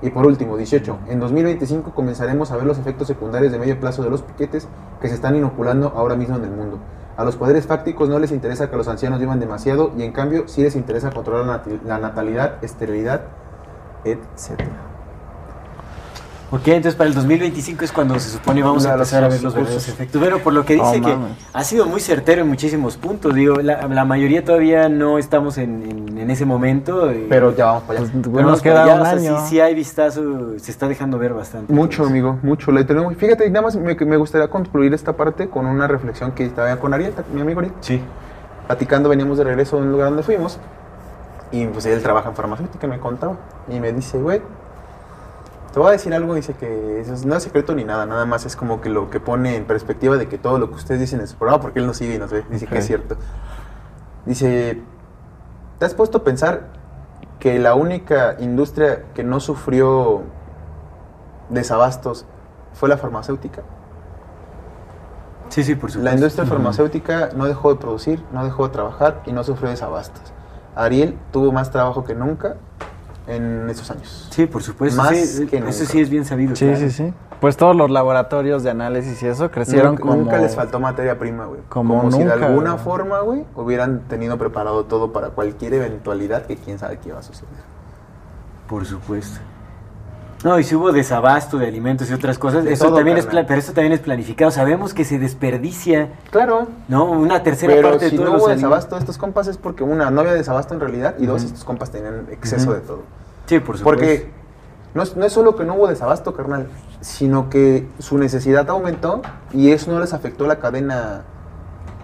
Y 0.00 0.08
por 0.08 0.26
último, 0.26 0.56
18. 0.56 1.00
En 1.08 1.20
2025 1.20 1.92
comenzaremos 1.94 2.50
a 2.50 2.56
ver 2.56 2.64
los 2.64 2.78
efectos 2.78 3.08
secundarios 3.08 3.52
de 3.52 3.58
medio 3.58 3.78
plazo 3.78 4.02
de 4.02 4.08
los 4.08 4.22
piquetes 4.22 4.68
que 5.02 5.08
se 5.08 5.14
están 5.14 5.36
inoculando 5.36 5.92
ahora 5.94 6.16
mismo 6.16 6.36
en 6.36 6.44
el 6.44 6.52
mundo. 6.52 6.78
A 7.18 7.24
los 7.26 7.36
poderes 7.36 7.66
fácticos 7.66 8.08
no 8.08 8.18
les 8.18 8.32
interesa 8.32 8.70
que 8.70 8.76
los 8.78 8.88
ancianos 8.88 9.20
vivan 9.20 9.38
demasiado 9.38 9.92
y 9.98 10.02
en 10.02 10.12
cambio 10.12 10.48
sí 10.48 10.62
les 10.62 10.76
interesa 10.76 11.10
controlar 11.10 11.62
la 11.84 11.98
natalidad, 11.98 12.64
esterilidad, 12.64 13.20
etc. 14.02 14.85
Ok, 16.48 16.68
entonces 16.68 16.94
para 16.94 17.08
el 17.08 17.14
2025 17.14 17.84
es 17.84 17.90
cuando 17.90 18.16
se 18.20 18.30
supone 18.30 18.62
vamos 18.62 18.86
a 18.86 18.92
empezar 18.92 19.24
a 19.24 19.28
ver 19.28 19.42
los 19.42 19.52
cursos. 19.52 19.88
efectos. 19.88 20.22
Pero 20.22 20.38
por 20.38 20.52
lo 20.52 20.64
que 20.64 20.74
dice 20.74 21.00
Oh, 21.00 21.04
que 21.04 21.16
ha 21.52 21.64
sido 21.64 21.86
muy 21.86 22.00
certero 22.00 22.42
en 22.42 22.48
muchísimos 22.48 22.96
puntos, 22.96 23.34
digo, 23.34 23.56
la, 23.56 23.88
la 23.88 24.04
mayoría 24.04 24.44
todavía 24.44 24.88
no 24.88 25.18
estamos 25.18 25.58
en, 25.58 25.82
en- 25.82 26.18
en 26.18 26.30
ese 26.30 26.44
momento. 26.44 27.12
y- 27.12 27.26
Pero 27.28 27.54
ya 27.56 27.64
vamos 27.66 27.82
para 27.82 27.98
allá. 27.98 28.08
Pues, 28.12 28.22
pero 28.22 28.32
bueno, 28.32 28.50
nos 28.50 28.62
queda 28.62 28.84
un 28.94 29.00
o 29.00 29.04
sea, 29.04 29.12
año. 29.14 29.40
Sí, 29.40 29.46
sí 29.48 29.60
hay 29.60 29.74
vistazo, 29.74 30.56
se 30.58 30.70
está 30.70 30.86
dejando 30.86 31.18
ver 31.18 31.34
bastante. 31.34 31.72
Mucho, 31.72 32.02
eso. 32.02 32.10
amigo, 32.10 32.38
mucho. 32.42 32.70
Tenemos- 32.86 33.16
Fíjate, 33.16 33.50
nada 33.50 33.62
más 33.62 33.74
me, 33.74 33.94
me 33.96 34.16
gustaría 34.16 34.46
concluir 34.46 34.94
esta 34.94 35.14
parte 35.14 35.48
con 35.48 35.66
una 35.66 35.88
reflexión 35.88 36.30
que 36.30 36.44
estaba 36.44 36.76
con 36.76 36.94
Ariel, 36.94 37.12
mi 37.34 37.40
amigo 37.40 37.58
Ariel. 37.58 37.74
Sí. 37.80 38.00
Platicando, 38.68 39.08
veníamos 39.08 39.36
de 39.38 39.44
regreso 39.44 39.76
a 39.76 39.80
un 39.80 39.90
lugar 39.90 40.08
donde 40.10 40.22
fuimos. 40.22 40.60
Y 41.50 41.66
pues 41.66 41.86
él 41.86 42.00
trabaja 42.02 42.28
en 42.28 42.36
farmacéutica, 42.36 42.86
me 42.86 42.98
contaba. 43.00 43.36
Y 43.68 43.78
me 43.80 43.92
dice, 43.92 44.18
güey, 44.18 44.40
te 45.76 45.80
voy 45.80 45.90
a 45.90 45.92
decir 45.92 46.14
algo. 46.14 46.34
Dice 46.34 46.54
que 46.54 47.04
no 47.26 47.36
es 47.36 47.42
secreto 47.42 47.74
ni 47.74 47.84
nada, 47.84 48.06
nada 48.06 48.24
más 48.24 48.46
es 48.46 48.56
como 48.56 48.80
que 48.80 48.88
lo 48.88 49.10
que 49.10 49.20
pone 49.20 49.56
en 49.56 49.66
perspectiva 49.66 50.16
de 50.16 50.26
que 50.26 50.38
todo 50.38 50.58
lo 50.58 50.70
que 50.70 50.76
ustedes 50.76 51.00
dicen 51.00 51.20
en 51.20 51.26
su 51.26 51.36
programa, 51.36 51.60
porque 51.60 51.80
él 51.80 51.86
nos 51.86 51.98
sigue 51.98 52.14
y 52.14 52.18
nos 52.18 52.30
ve, 52.30 52.46
dice 52.48 52.66
que 52.66 52.78
es 52.78 52.86
cierto. 52.86 53.18
Dice, 54.24 54.80
¿te 55.78 55.84
has 55.84 55.92
puesto 55.92 56.16
a 56.16 56.24
pensar 56.24 56.68
que 57.38 57.58
la 57.58 57.74
única 57.74 58.36
industria 58.38 59.02
que 59.12 59.22
no 59.22 59.38
sufrió 59.38 60.22
desabastos 61.50 62.24
fue 62.72 62.88
la 62.88 62.96
farmacéutica? 62.96 63.60
Sí, 65.50 65.62
sí, 65.62 65.74
por 65.74 65.90
supuesto. 65.90 66.10
La 66.10 66.14
industria 66.14 66.46
farmacéutica 66.46 67.28
no 67.36 67.44
dejó 67.44 67.74
de 67.74 67.78
producir, 67.78 68.24
no 68.32 68.46
dejó 68.46 68.66
de 68.68 68.72
trabajar 68.72 69.20
y 69.26 69.32
no 69.32 69.44
sufrió 69.44 69.68
desabastos. 69.68 70.32
Ariel 70.74 71.18
tuvo 71.32 71.52
más 71.52 71.70
trabajo 71.70 72.02
que 72.02 72.14
nunca 72.14 72.56
en 73.26 73.68
esos 73.68 73.90
años. 73.90 74.28
Sí, 74.30 74.46
por 74.46 74.62
supuesto. 74.62 75.02
Más 75.02 75.16
sí, 75.16 75.46
que 75.46 75.56
eso 75.56 75.64
nunca. 75.66 75.72
sí 75.72 76.00
es 76.00 76.10
bien 76.10 76.24
sabido. 76.24 76.54
Sí, 76.54 76.66
claro. 76.66 76.80
sí, 76.80 76.90
sí. 76.90 77.14
Pues 77.40 77.56
todos 77.56 77.76
los 77.76 77.90
laboratorios 77.90 78.62
de 78.62 78.70
análisis 78.70 79.22
y 79.22 79.26
eso 79.26 79.50
crecieron 79.50 79.92
nunca, 79.92 80.02
como... 80.02 80.16
nunca 80.16 80.38
les 80.38 80.54
faltó 80.56 80.80
materia 80.80 81.18
prima, 81.18 81.44
güey. 81.46 81.60
como 81.68 81.98
Como, 81.98 82.10
si 82.12 82.18
de 82.20 82.24
nunca, 82.24 82.46
alguna 82.46 82.72
güey. 82.72 82.84
forma, 82.84 83.20
güey, 83.20 83.44
hubieran 83.54 84.00
tenido 84.08 84.38
preparado 84.38 84.84
todo 84.84 85.12
para 85.12 85.30
cualquier 85.30 85.74
eventualidad 85.74 86.46
que 86.46 86.56
quién 86.56 86.78
sabe 86.78 86.98
qué 86.98 87.10
iba 87.10 87.18
a 87.18 87.22
suceder. 87.22 87.50
Por 88.68 88.86
supuesto. 88.86 89.40
No, 90.44 90.58
y 90.58 90.64
si 90.64 90.74
hubo 90.74 90.92
desabasto 90.92 91.58
de 91.58 91.66
alimentos 91.66 92.10
y 92.10 92.12
otras 92.12 92.38
cosas, 92.38 92.64
De 92.64 92.72
eso 92.72 92.92
también 92.92 93.16
es 93.16 93.24
carnal. 93.26 93.46
pero 93.46 93.58
eso 93.58 93.72
también 93.72 93.92
es 93.92 94.00
planificado. 94.00 94.50
Sabemos 94.50 94.94
que 94.94 95.04
se 95.04 95.18
desperdicia, 95.18 96.10
Claro, 96.30 96.68
¿no? 96.88 97.04
Una 97.10 97.42
tercera 97.42 97.74
pero 97.74 97.90
parte 97.90 98.10
si 98.10 98.16
de 98.16 98.22
todos 98.22 98.32
no 98.32 98.38
hubo 98.38 98.48
desabasto 98.48 98.94
de 98.96 99.00
estos 99.00 99.18
compas 99.18 99.48
es 99.48 99.56
porque 99.56 99.82
una, 99.82 100.10
no 100.10 100.20
había 100.20 100.34
desabasto 100.34 100.74
en 100.74 100.80
realidad 100.80 101.14
y 101.18 101.26
dos, 101.26 101.42
estos 101.42 101.64
compas 101.64 101.90
tenían 101.90 102.26
exceso 102.30 102.72
de 102.74 102.80
todo. 102.80 103.02
Sí, 103.46 103.58
por 103.60 103.78
supuesto. 103.78 103.84
Porque 103.84 104.30
no 104.94 105.02
es, 105.02 105.16
no 105.16 105.24
es 105.24 105.32
solo 105.32 105.56
que 105.56 105.64
no 105.64 105.74
hubo 105.74 105.88
desabasto, 105.88 106.34
carnal, 106.34 106.68
sino 107.00 107.48
que 107.50 107.86
su 107.98 108.18
necesidad 108.18 108.68
aumentó 108.70 109.22
y 109.52 109.70
eso 109.72 109.90
no 109.90 110.00
les 110.00 110.12
afectó 110.12 110.46
la 110.46 110.56
cadena. 110.56 111.22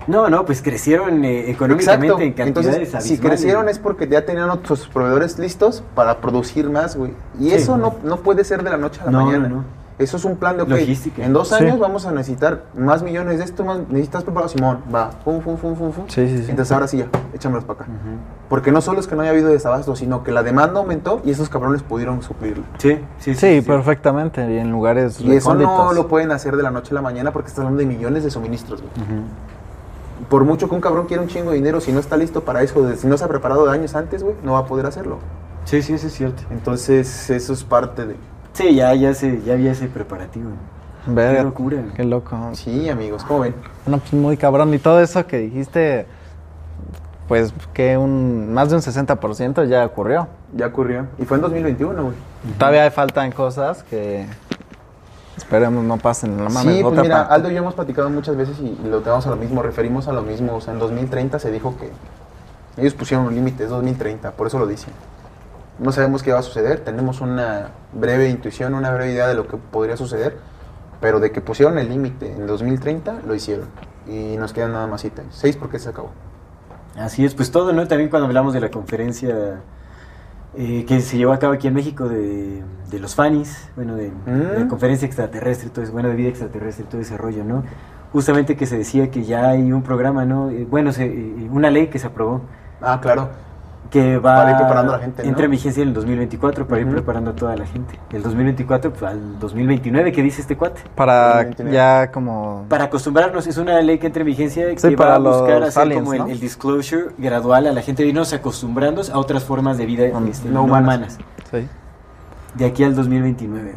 No, 0.06 0.28
no, 0.28 0.44
pues 0.44 0.62
crecieron 0.62 1.24
eh, 1.24 1.50
económicamente 1.50 2.24
en 2.24 2.32
cantidades 2.32 2.76
Entonces, 2.88 3.04
si 3.04 3.18
crecieron 3.18 3.68
es 3.68 3.78
porque 3.78 4.08
ya 4.08 4.24
tenían 4.24 4.50
otros 4.50 4.88
proveedores 4.88 5.38
listos 5.38 5.82
para 5.94 6.18
producir 6.20 6.68
más, 6.70 6.96
güey. 6.96 7.12
Y 7.38 7.50
Sí. 7.50 7.54
eso 7.54 7.76
no, 7.76 7.94
no 8.04 8.18
puede 8.18 8.44
ser 8.44 8.62
de 8.62 8.70
la 8.70 8.76
noche 8.78 9.00
a 9.02 9.06
la 9.06 9.10
No, 9.12 9.26
mañana. 9.26 9.48
no, 9.48 9.56
no. 9.56 9.82
Eso 9.98 10.16
es 10.16 10.24
un 10.24 10.36
plan 10.36 10.56
de, 10.56 10.62
ok, 10.62 10.70
Logística. 10.70 11.22
en 11.24 11.32
dos 11.32 11.48
Sí. 11.50 11.54
años 11.54 11.78
vamos 11.78 12.06
a 12.06 12.12
necesitar 12.12 12.64
más 12.76 13.02
millones 13.04 13.38
de 13.38 13.44
esto, 13.44 13.62
más, 13.62 13.80
necesitas 13.88 14.24
preparado, 14.24 14.48
Simón, 14.48 14.78
va, 14.92 15.10
fum, 15.22 15.40
fum, 15.42 15.56
fum, 15.56 15.76
fum, 15.76 15.92
fum. 15.92 16.04
Sí, 16.08 16.26
sí, 16.28 16.38
sí. 16.44 16.50
Entonces 16.50 16.72
ahora 16.72 16.88
sí 16.88 16.96
ya, 16.96 17.06
échamelos 17.34 17.62
para 17.64 17.82
acá. 17.82 17.90
Porque 18.48 18.72
no 18.72 18.80
solo 18.80 18.98
es 19.00 19.06
que 19.06 19.14
no 19.14 19.20
haya 19.22 19.30
habido 19.30 19.50
desabasto, 19.50 19.94
sino 19.94 20.24
que 20.24 20.32
la 20.32 20.42
demanda 20.42 20.80
aumentó 20.80 21.20
y 21.24 21.30
esos 21.30 21.48
cabrones 21.48 21.82
pudieron 21.82 22.20
suplirlo. 22.22 22.64
Sí, 22.78 22.98
sí, 23.18 23.34
sí. 23.34 23.60
Sí, 23.60 23.60
perfectamente. 23.60 24.50
Y 24.52 24.58
en 24.58 24.72
lugares 24.72 25.20
Y 25.20 25.36
eso 25.36 25.54
no 25.54 25.92
lo 25.92 26.08
pueden 26.08 26.32
hacer 26.32 26.56
de 26.56 26.62
la 26.64 26.70
noche 26.70 26.88
a 26.92 26.94
la 26.94 27.02
mañana 27.02 27.30
porque 27.32 27.48
estás 27.48 27.60
hablando 27.60 27.78
de 27.80 27.86
millones 27.86 28.24
de 28.24 28.30
suministros, 28.30 28.80
güey. 28.82 28.92
Por 30.33 30.47
mucho 30.47 30.66
que 30.66 30.75
un 30.75 30.81
cabrón 30.81 31.05
quiera 31.05 31.23
un 31.23 31.29
chingo 31.29 31.51
de 31.51 31.57
dinero, 31.57 31.79
si 31.83 31.92
no 31.92 32.01
está 32.01 32.16
listo 32.16 32.42
para 32.42 32.62
eso, 32.62 32.90
si 32.97 33.07
no 33.07 33.18
se 33.18 33.25
ha 33.25 33.29
preparado 33.29 33.66
de 33.66 33.73
años 33.73 33.95
antes, 33.95 34.23
güey, 34.23 34.35
no 34.42 34.55
va 34.55 34.61
a 34.61 34.64
poder 34.64 34.87
hacerlo. 34.87 35.18
Sí, 35.66 35.83
sí, 35.83 35.92
eso 35.92 36.07
es 36.07 36.14
cierto. 36.14 36.42
Entonces, 36.51 37.29
eso 37.29 37.53
es 37.53 37.62
parte 37.64 38.07
de... 38.07 38.16
Sí, 38.55 38.75
ya, 38.75 38.95
ya, 38.95 39.12
se, 39.12 39.42
ya 39.42 39.53
había 39.53 39.73
ese 39.73 39.88
preparativo. 39.88 40.53
Verga, 41.07 41.37
Qué 41.37 41.45
locura. 41.45 41.85
Qué 41.95 42.05
loco. 42.05 42.35
Sí, 42.55 42.88
amigos, 42.88 43.25
¿cómo 43.25 43.40
ven? 43.40 43.55
No, 43.85 43.99
pues 43.99 44.14
muy 44.14 44.38
cabrón. 44.38 44.73
Y 44.73 44.79
todo 44.79 45.03
eso 45.03 45.27
que 45.27 45.37
dijiste, 45.37 46.07
pues 47.29 47.53
que 47.75 47.99
un 47.99 48.55
más 48.55 48.71
de 48.71 48.77
un 48.77 48.81
60% 48.81 49.68
ya 49.68 49.85
ocurrió. 49.85 50.29
Ya 50.57 50.68
ocurrió. 50.68 51.09
Y 51.18 51.27
fue 51.27 51.37
en 51.37 51.42
2021, 51.42 52.05
güey. 52.05 52.16
Todavía 52.59 52.90
faltan 52.90 53.33
cosas 53.33 53.83
que 53.83 54.27
esperemos 55.37 55.85
no 55.85 55.99
pasen. 55.99 56.37
No 56.37 56.49
mames, 56.51 56.77
Sí, 56.77 56.83
pues 56.83 56.92
otra 56.92 57.03
mira, 57.03 57.23
Aldo 57.23 57.51
y 57.51 57.55
yo 57.55 57.59
hemos 57.59 57.75
platicado 57.75 58.11
muchas 58.11 58.37
veces 58.37 58.59
y 58.61 58.77
lo 58.87 59.01
tenemos 59.01 59.27
a 59.27 59.31
lo 59.31 59.37
mismo, 59.37 59.62
referimos 59.62 60.09
a 60.09 60.12
lo 60.12 60.23
mismo. 60.23 60.57
O 60.57 60.61
sea, 60.61 60.73
en 60.73 60.79
2030 60.79 61.38
se 61.38 61.51
dijo 61.51 61.75
que 61.79 61.90
ellos 62.81 62.95
pusieron 62.95 63.27
un 63.27 63.35
límite, 63.35 63.64
es 63.64 63.71
2030, 63.71 64.33
por 64.33 64.47
eso 64.47 64.59
lo 64.59 64.66
dicen. 64.66 64.92
No 65.79 65.90
sabemos 65.92 66.23
qué 66.23 66.33
va 66.33 66.40
a 66.40 66.42
suceder, 66.42 66.81
tenemos 66.81 67.21
una 67.21 67.71
breve 67.92 68.29
intuición, 68.29 68.75
una 68.75 68.90
breve 68.90 69.12
idea 69.12 69.27
de 69.27 69.35
lo 69.35 69.49
que 69.49 69.57
podría 69.57 69.97
suceder, 69.97 70.37
pero 71.01 71.18
de 71.18 71.33
que 71.33 71.40
pusieron 71.40 71.79
el 71.79 71.88
límite 71.88 72.33
en 72.33 72.47
2030, 72.47 73.23
lo 73.27 73.35
hicieron. 73.35 73.68
Y 74.07 74.37
nos 74.37 74.53
quedan 74.53 74.73
nada 74.73 74.87
más 74.87 75.01
siete 75.01 75.23
años. 75.23 75.35
Seis 75.37 75.57
porque 75.57 75.79
se 75.79 75.88
acabó. 75.88 76.11
Así 76.97 77.25
es, 77.25 77.35
pues 77.35 77.51
todo, 77.51 77.73
¿no? 77.73 77.87
También 77.88 78.11
cuando 78.11 78.27
hablamos 78.27 78.53
de 78.53 78.61
la 78.61 78.71
conferencia 78.71 79.62
eh, 80.56 80.84
que 80.86 81.00
se 81.00 81.16
llevó 81.16 81.32
a 81.32 81.38
cabo 81.38 81.54
aquí 81.54 81.66
en 81.68 81.74
México 81.74 82.08
de, 82.08 82.62
de 82.90 82.98
los 83.00 83.14
FANIs, 83.14 83.68
bueno, 83.76 83.94
de, 83.96 84.10
de 84.26 84.58
la 84.58 84.64
Mm. 84.64 84.68
conferencia 84.68 85.06
extraterrestre, 85.06 85.70
todo 85.70 85.82
eso, 85.82 85.92
bueno, 85.92 86.08
de 86.08 86.14
vida 86.16 86.28
extraterrestre, 86.28 86.84
todo 86.90 87.00
ese 87.00 87.16
rollo, 87.16 87.44
¿no? 87.44 87.62
Justamente 88.12 88.56
que 88.56 88.66
se 88.66 88.76
decía 88.76 89.10
que 89.10 89.24
ya 89.24 89.48
hay 89.48 89.72
un 89.72 89.82
programa, 89.82 90.24
¿no? 90.26 90.50
Eh, 90.50 90.66
bueno, 90.68 90.92
se- 90.92 91.06
eh, 91.06 91.48
una 91.50 91.70
ley 91.70 91.86
que 91.88 91.98
se 91.98 92.06
aprobó 92.06 92.42
Ah, 92.82 92.98
claro. 93.00 93.30
Que 93.92 94.16
va 94.16 94.37
Para 94.37 94.50
ir 94.52 94.57
preparando 94.57 94.94
a 94.94 94.96
la 94.96 95.02
gente, 95.02 95.22
¿no? 95.22 95.28
entra 95.28 95.44
en 95.44 95.50
vigencia 95.50 95.83
en 95.83 95.88
el 95.88 95.94
2024 95.94 96.66
para 96.66 96.81
ir 96.81 96.87
Ujú. 96.87 96.94
preparando 96.96 97.31
a 97.33 97.35
toda 97.37 97.55
la 97.57 97.66
gente. 97.66 97.98
El 98.11 98.22
2024 98.22 98.90
pues, 98.90 99.02
al 99.02 99.38
2029, 99.38 100.12
¿qué 100.12 100.22
dice 100.22 100.40
este 100.40 100.57
cuate? 100.57 100.81
Para 100.94 101.44
2029. 101.44 101.74
ya 101.76 102.11
como... 102.11 102.64
Para 102.70 102.85
acostumbrarnos, 102.85 103.46
es 103.46 103.59
una 103.59 103.78
ley 103.83 103.98
que 103.98 104.07
entra 104.07 104.22
en 104.22 104.26
vigencia 104.28 104.66
Sí, 104.76 104.88
que 104.88 104.96
para 104.96 105.18
va 105.18 105.28
a 105.31 105.40
buscar 105.40 105.62
hacer 105.62 105.83
aliens, 105.83 106.00
como 106.02 106.12
el, 106.14 106.18
¿no? 106.20 106.26
el 106.28 106.40
disclosure 106.40 107.09
gradual 107.18 107.66
a 107.66 107.72
la 107.72 107.83
gente, 107.83 108.02
de 108.02 108.09
irnos 108.09 108.33
acostumbrando 108.33 109.02
a 109.12 109.18
otras 109.18 109.44
formas 109.44 109.76
de 109.76 109.85
vida 109.85 110.07
este, 110.07 110.48
no 110.48 110.55
no, 110.55 110.62
humanas. 110.64 110.83
humanas. 110.83 111.18
Sí. 111.50 111.68
De 112.55 112.64
aquí 112.64 112.85
al 112.85 112.94
2029. 112.96 113.74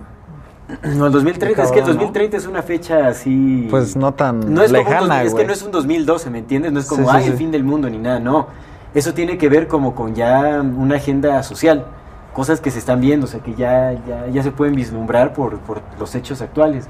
No, 0.96 1.06
el 1.08 1.12
2030, 1.12 1.62
es 1.62 1.72
que 1.72 1.80
el 1.80 1.82
cabrón, 1.82 1.98
¿no? 1.98 2.02
2030 2.06 2.38
es 2.38 2.48
una 2.48 2.64
fecha 2.64 3.08
así... 3.08 3.68
Pues 3.70 3.96
no 3.96 4.14
tan 4.14 4.52
no 4.52 4.64
es 4.64 4.72
como 4.72 4.82
un 4.82 4.90
lejana, 4.90 5.18
dos- 5.20 5.28
es 5.28 5.36
que 5.36 5.46
no 5.46 5.54
es 5.54 5.62
un 5.62 5.72
2012, 5.72 6.30
¿me 6.32 6.40
entiendes? 6.40 6.72
No 6.72 6.80
es 6.80 6.88
como, 6.88 7.04
Sí, 7.04 7.10
sí, 7.12 7.16
ay, 7.18 7.28
el 7.28 7.38
fin 7.38 7.52
del 7.52 7.64
mundo 7.64 7.88
ni 7.88 8.00
nada, 8.00 8.20
no. 8.20 8.48
Eso 8.96 9.14
tiene 9.14 9.38
que 9.38 9.48
ver 9.50 9.68
como 9.68 9.94
con 9.94 10.16
ya 10.16 10.60
una 10.62 10.96
agenda 10.96 11.44
social, 11.44 11.86
cosas 12.34 12.60
que 12.62 12.72
se 12.72 12.80
están 12.80 13.00
viendo, 13.02 13.26
o 13.26 13.30
sea, 13.30 13.42
que 13.42 13.54
ya, 13.54 13.94
ya, 14.08 14.28
ya 14.32 14.42
se 14.42 14.52
pueden 14.52 14.76
vislumbrar 14.76 15.34
por, 15.34 15.60
por 15.60 15.82
los 16.00 16.16
hechos 16.16 16.42
actuales. 16.42 16.88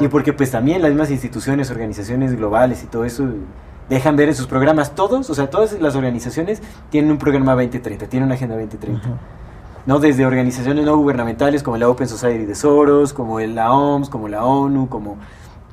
Y 0.00 0.08
porque 0.08 0.32
pues 0.32 0.50
también 0.50 0.80
las 0.80 0.90
mismas 0.92 1.10
instituciones, 1.10 1.70
organizaciones 1.70 2.34
globales 2.36 2.82
y 2.82 2.86
todo 2.86 3.04
eso 3.04 3.24
dejan 3.88 4.16
ver 4.16 4.28
en 4.28 4.34
sus 4.36 4.46
programas 4.46 4.94
todos, 4.94 5.28
o 5.28 5.34
sea, 5.34 5.50
todas 5.50 5.72
las 5.80 5.94
organizaciones 5.96 6.62
tienen 6.90 7.10
un 7.10 7.18
programa 7.18 7.52
2030, 7.54 8.06
tienen 8.06 8.28
una 8.28 8.36
agenda 8.36 8.54
2030. 8.56 9.08
¿no? 9.86 9.98
Desde 9.98 10.26
organizaciones 10.26 10.84
no 10.84 10.96
gubernamentales 10.96 11.62
como 11.62 11.76
la 11.76 11.88
Open 11.88 12.06
Society 12.06 12.44
de 12.44 12.54
Soros, 12.54 13.12
como 13.12 13.40
el- 13.40 13.54
la 13.56 13.72
OMS, 13.72 14.08
como 14.10 14.28
la 14.28 14.44
ONU, 14.44 14.88
como 14.88 15.16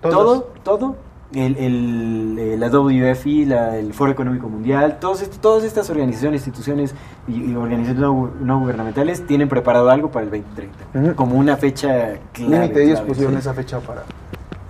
Todos. 0.02 0.14
todo, 0.14 0.54
todo, 0.64 0.96
el, 1.34 1.58
el- 1.58 2.38
eh, 2.40 2.56
la 2.58 2.70
WFI, 2.70 3.46
la- 3.46 3.76
el 3.78 3.94
Foro 3.94 4.12
Económico 4.12 4.48
Mundial, 4.48 4.98
todos 5.00 5.22
est- 5.22 5.38
todas 5.42 5.64
estas 5.64 5.90
organizaciones, 5.90 6.42
instituciones 6.48 6.96
y, 7.28 7.52
y 7.52 7.56
organizaciones 7.56 8.02
no, 8.02 8.32
no 8.40 8.60
gubernamentales 8.60 9.26
tienen 9.28 9.50
preparado 9.50 9.90
algo 9.90 10.10
para 10.10 10.26
el 10.26 10.32
2030, 10.32 10.76
Ujú. 10.94 11.16
como 11.16 11.36
una 11.38 11.58
fecha 11.58 12.14
clave. 12.32 12.52
Límite, 12.62 12.84
ellos 12.84 12.96
clave, 13.00 13.08
pusieron 13.10 13.34
¿sí? 13.34 13.40
esa 13.40 13.54
fecha 13.54 13.80
para. 13.80 14.04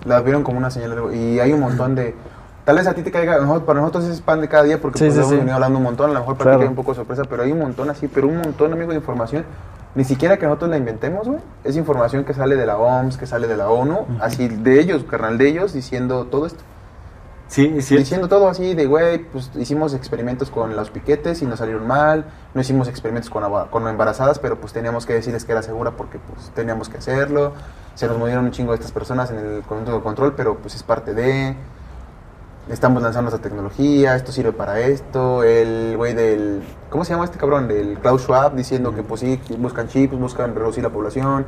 La 0.04 0.20
vieron 0.20 0.42
como 0.42 0.58
una 0.58 0.70
señal 0.70 0.90
de 0.90 0.96
algo. 0.96 1.12
Y 1.12 1.38
hay 1.40 1.52
un 1.52 1.60
montón 1.60 1.94
de. 1.94 2.14
Tal 2.64 2.76
vez 2.76 2.86
a 2.86 2.94
ti 2.94 3.02
te 3.02 3.10
caiga. 3.10 3.38
Para 3.64 3.80
nosotros 3.80 4.04
es 4.04 4.20
pan 4.20 4.40
de 4.40 4.48
cada 4.48 4.64
día 4.64 4.80
porque 4.80 4.98
Sí, 4.98 5.04
pues, 5.06 5.14
sí, 5.14 5.18
hemos 5.20 5.30
sí. 5.30 5.36
venido 5.36 5.54
hablando 5.54 5.78
un 5.78 5.84
montón. 5.84 6.10
A 6.10 6.14
lo 6.14 6.20
mejor 6.20 6.36
para 6.36 6.50
Claro. 6.50 6.58
ti 6.58 6.62
cae 6.64 6.68
un 6.70 6.76
poco 6.76 6.92
de 6.92 6.96
sorpresa, 6.96 7.22
pero 7.28 7.42
hay 7.42 7.52
un 7.52 7.58
montón 7.60 7.88
así. 7.90 8.08
Pero 8.08 8.28
un 8.28 8.36
montón, 8.38 8.72
amigo, 8.72 8.90
de 8.90 8.96
información. 8.96 9.44
Ni 9.98 10.04
siquiera 10.04 10.36
que 10.36 10.46
nosotros 10.46 10.70
la 10.70 10.76
inventemos, 10.76 11.26
güey. 11.26 11.40
Es 11.64 11.74
información 11.74 12.24
que 12.24 12.32
sale 12.32 12.54
de 12.54 12.64
la 12.66 12.78
OMS, 12.78 13.16
que 13.16 13.26
sale 13.26 13.48
de 13.48 13.56
la 13.56 13.68
ONU. 13.68 14.06
Así 14.20 14.46
de 14.46 14.78
ellos, 14.78 15.02
carnal, 15.02 15.38
de 15.38 15.48
ellos, 15.48 15.72
diciendo 15.72 16.26
todo 16.26 16.46
esto. 16.46 16.62
Sí, 17.48 17.74
es 17.76 17.86
cierto. 17.86 18.02
Diciendo 18.02 18.28
todo 18.28 18.48
así 18.48 18.74
de, 18.74 18.86
güey, 18.86 19.18
pues 19.18 19.50
hicimos 19.56 19.94
experimentos 19.94 20.50
con 20.50 20.76
los 20.76 20.90
piquetes 20.90 21.42
y 21.42 21.46
nos 21.46 21.58
salieron 21.58 21.84
mal. 21.84 22.26
No 22.54 22.60
hicimos 22.60 22.86
experimentos 22.86 23.28
con, 23.28 23.42
con 23.70 23.88
embarazadas, 23.88 24.38
pero 24.38 24.60
pues 24.60 24.72
teníamos 24.72 25.04
que 25.04 25.14
decirles 25.14 25.44
que 25.44 25.50
era 25.50 25.62
segura 25.62 25.90
porque 25.90 26.20
pues 26.20 26.50
teníamos 26.50 26.88
que 26.88 26.98
hacerlo. 26.98 27.54
Se 27.96 28.06
nos 28.06 28.18
murieron 28.18 28.44
un 28.44 28.52
chingo 28.52 28.70
de 28.70 28.76
estas 28.76 28.92
personas 28.92 29.32
en 29.32 29.38
el 29.38 29.62
conjunto 29.62 29.94
de 29.96 30.00
control, 30.00 30.34
pero 30.36 30.58
pues 30.58 30.76
es 30.76 30.84
parte 30.84 31.12
de... 31.12 31.56
Estamos 32.70 33.02
lanzando 33.02 33.30
esta 33.30 33.40
tecnología, 33.40 34.14
esto 34.14 34.30
sirve 34.30 34.52
para 34.52 34.80
esto. 34.80 35.42
El 35.42 35.96
güey 35.96 36.14
del... 36.14 36.60
¿Cómo 36.90 37.04
se 37.04 37.12
llama 37.12 37.24
este 37.24 37.38
cabrón? 37.38 37.66
Del 37.66 37.98
Klaus 37.98 38.22
Schwab 38.22 38.54
diciendo 38.54 38.94
que 38.94 39.02
pues 39.02 39.20
sí, 39.22 39.40
buscan 39.58 39.88
chips, 39.88 40.18
buscan 40.18 40.54
reducir 40.54 40.82
la 40.82 40.90
población. 40.90 41.46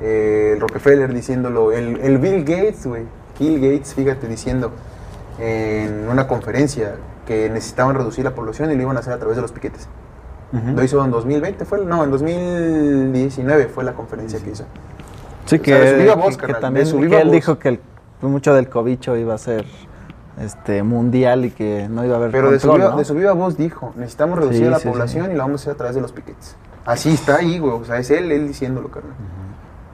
Eh, 0.00 0.52
el 0.54 0.60
Rockefeller 0.60 1.12
diciéndolo. 1.12 1.72
El, 1.72 2.00
el 2.00 2.18
Bill 2.18 2.44
Gates, 2.44 2.86
güey. 2.86 3.02
Bill 3.38 3.54
Gates, 3.60 3.94
fíjate, 3.94 4.28
diciendo 4.28 4.70
en 5.40 6.08
una 6.08 6.28
conferencia 6.28 6.94
que 7.26 7.48
necesitaban 7.50 7.96
reducir 7.96 8.24
la 8.24 8.34
población 8.34 8.70
y 8.70 8.76
lo 8.76 8.82
iban 8.82 8.96
a 8.96 9.00
hacer 9.00 9.12
a 9.12 9.18
través 9.18 9.36
de 9.36 9.42
los 9.42 9.52
piquetes. 9.52 9.88
Lo 10.52 10.82
hizo 10.82 11.02
en 11.04 11.10
2020, 11.12 11.64
fue, 11.64 11.84
no, 11.84 12.02
en 12.02 12.10
2019 12.10 13.68
fue 13.68 13.84
la 13.84 13.92
conferencia 13.92 14.40
que 14.40 14.50
hizo. 14.50 14.64
Sí, 15.46 15.56
O 15.56 15.62
que, 15.62 15.70
sea, 15.70 15.78
de 15.80 15.90
su 15.92 15.96
viva 16.02 16.14
voz, 16.16 16.36
que- 16.36 16.54
también 16.54 16.84
de 16.84 16.90
su 16.90 16.98
que 17.00 17.18
él 17.20 17.24
voz. 17.28 17.32
dijo 17.32 17.58
que 17.58 17.68
el- 17.68 17.80
mucho 18.22 18.52
del 18.54 18.68
cobicho 18.68 19.16
iba 19.16 19.32
a 19.34 19.38
ser 19.38 19.64
este 20.40 20.82
mundial 20.82 21.44
y 21.44 21.50
que 21.50 21.88
no 21.90 22.04
iba 22.04 22.14
a 22.14 22.18
haber 22.18 22.30
Pero 22.30 22.50
de 22.50 22.58
su, 22.60 22.72
viva, 22.72 22.90
¿no? 22.90 22.96
de 22.96 23.04
su 23.04 23.14
viva 23.14 23.32
voz 23.32 23.56
dijo, 23.56 23.92
necesitamos 23.96 24.38
reducir 24.38 24.64
Sí, 24.64 24.70
la 24.70 24.78
sí, 24.78 24.88
población 24.88 25.26
sí. 25.26 25.32
y 25.32 25.34
lo 25.34 25.42
vamos 25.42 25.60
a 25.60 25.62
hacer 25.62 25.72
a 25.74 25.76
través 25.76 25.94
de 25.96 26.00
los 26.02 26.12
piquetes. 26.12 26.56
Así 26.86 27.10
está 27.12 27.36
ahí, 27.36 27.58
güey, 27.58 27.72
o 27.74 27.84
sea, 27.84 27.98
es 27.98 28.10
él, 28.10 28.32
él 28.32 28.48
diciéndolo, 28.48 28.88
carnal. 28.90 29.12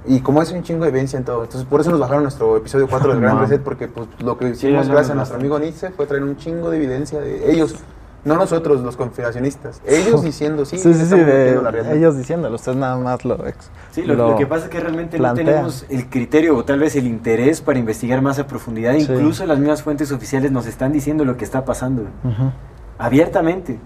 Y 0.08 0.20
como 0.20 0.40
es 0.40 0.52
un 0.52 0.62
chingo 0.62 0.84
de 0.84 0.90
evidencia 0.90 1.18
en 1.18 1.24
todo, 1.24 1.42
entonces 1.42 1.68
por 1.68 1.80
eso 1.80 1.90
nos 1.90 1.98
bajaron 1.98 2.22
nuestro 2.22 2.56
episodio 2.56 2.86
4 2.88 3.10
del 3.12 3.20
Gran. 3.20 3.40
Reset, 3.40 3.60
porque 3.60 3.88
pues 3.88 4.06
lo 4.20 4.38
que 4.38 4.54
Sí, 4.54 4.68
hicimos 4.68 4.88
gracias 4.88 5.10
a 5.10 5.14
nuestro 5.16 5.36
amigo 5.36 5.58
Nietzsche 5.58 5.90
fue 5.90 6.06
traer 6.06 6.22
un 6.22 6.36
chingo 6.36 6.70
de 6.70 6.76
evidencia 6.76 7.20
de 7.20 7.50
ellos, 7.50 7.74
no 8.26 8.34
nosotros, 8.36 8.82
los 8.82 8.96
confederacionistas, 8.96 9.80
ellos 9.86 10.22
diciendo, 10.24 10.64
sí, 10.66 10.76
Sí, 10.76 10.92
sí, 10.92 10.98
sí, 10.98 11.02
estamos 11.04 11.26
de- 11.26 11.60
la 11.62 11.70
realidad. 11.70 11.96
ellos 11.96 12.16
diciéndolo, 12.18 12.56
usted 12.56 12.74
nada 12.74 12.96
más 12.98 13.24
lo 13.24 13.46
ex. 13.46 13.70
Sí, 13.92 14.02
lo, 14.02 14.14
lo 14.14 14.36
que 14.36 14.46
pasa 14.46 14.64
es 14.64 14.70
que 14.70 14.80
realmente 14.80 15.16
plantea. 15.16 15.44
no 15.44 15.50
tenemos 15.50 15.86
el 15.88 16.10
criterio 16.10 16.56
o 16.56 16.64
tal 16.64 16.78
vez 16.80 16.94
el 16.96 17.06
interés 17.06 17.62
para 17.62 17.78
investigar 17.78 18.20
más 18.20 18.38
a 18.38 18.46
profundidad. 18.46 18.92
Sí. 18.96 19.06
Incluso 19.10 19.46
las 19.46 19.58
mismas 19.58 19.82
fuentes 19.82 20.12
oficiales 20.12 20.52
nos 20.52 20.66
están 20.66 20.92
diciendo 20.92 21.24
lo 21.24 21.36
que 21.38 21.44
está 21.44 21.64
pasando 21.64 22.02
Ujú. 22.24 22.50
abiertamente. 22.98 23.78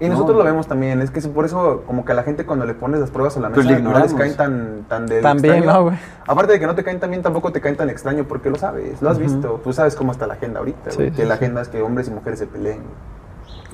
Y 0.00 0.06
No. 0.08 0.14
nosotros 0.14 0.36
lo 0.36 0.42
vemos 0.44 0.66
también, 0.66 1.00
es 1.00 1.12
que 1.12 1.20
es 1.20 1.28
por 1.28 1.44
eso 1.44 1.84
como 1.86 2.04
que 2.04 2.10
a 2.10 2.14
la 2.16 2.24
gente 2.24 2.44
cuando 2.44 2.66
le 2.66 2.74
pones 2.74 2.98
las 3.00 3.10
pruebas 3.10 3.36
a 3.36 3.40
la 3.40 3.50
Pues 3.50 3.64
mesa 3.64 3.78
le 3.78 3.84
no 3.84 3.96
les 3.96 4.12
caen 4.12 4.36
tan, 4.36 4.84
tan 4.88 5.06
del 5.06 5.22
También, 5.22 5.54
extraño. 5.54 5.78
¿no, 5.78 5.84
güey? 5.84 5.96
Aparte 6.26 6.52
de 6.54 6.58
que 6.60 6.66
no 6.66 6.74
te 6.74 6.82
caen 6.82 6.98
tan 6.98 7.10
bien, 7.10 7.22
tampoco 7.22 7.52
te 7.52 7.60
caen 7.60 7.76
tan 7.76 7.88
extraño 7.88 8.24
porque 8.24 8.50
lo 8.50 8.56
sabes, 8.56 9.00
lo 9.00 9.08
has 9.08 9.18
Ujú. 9.18 9.24
visto. 9.26 9.60
Tú 9.62 9.72
sabes 9.72 9.94
cómo 9.94 10.10
está 10.10 10.26
la 10.26 10.34
agenda 10.34 10.58
ahorita, 10.58 10.90
Sí, 10.90 10.96
güey, 10.96 11.10
sí, 11.10 11.16
que 11.16 11.24
la 11.24 11.34
agenda 11.34 11.62
es 11.62 11.68
que 11.68 11.80
hombres 11.80 12.08
y 12.08 12.10
mujeres 12.10 12.40
se 12.40 12.46
peleen. 12.48 12.80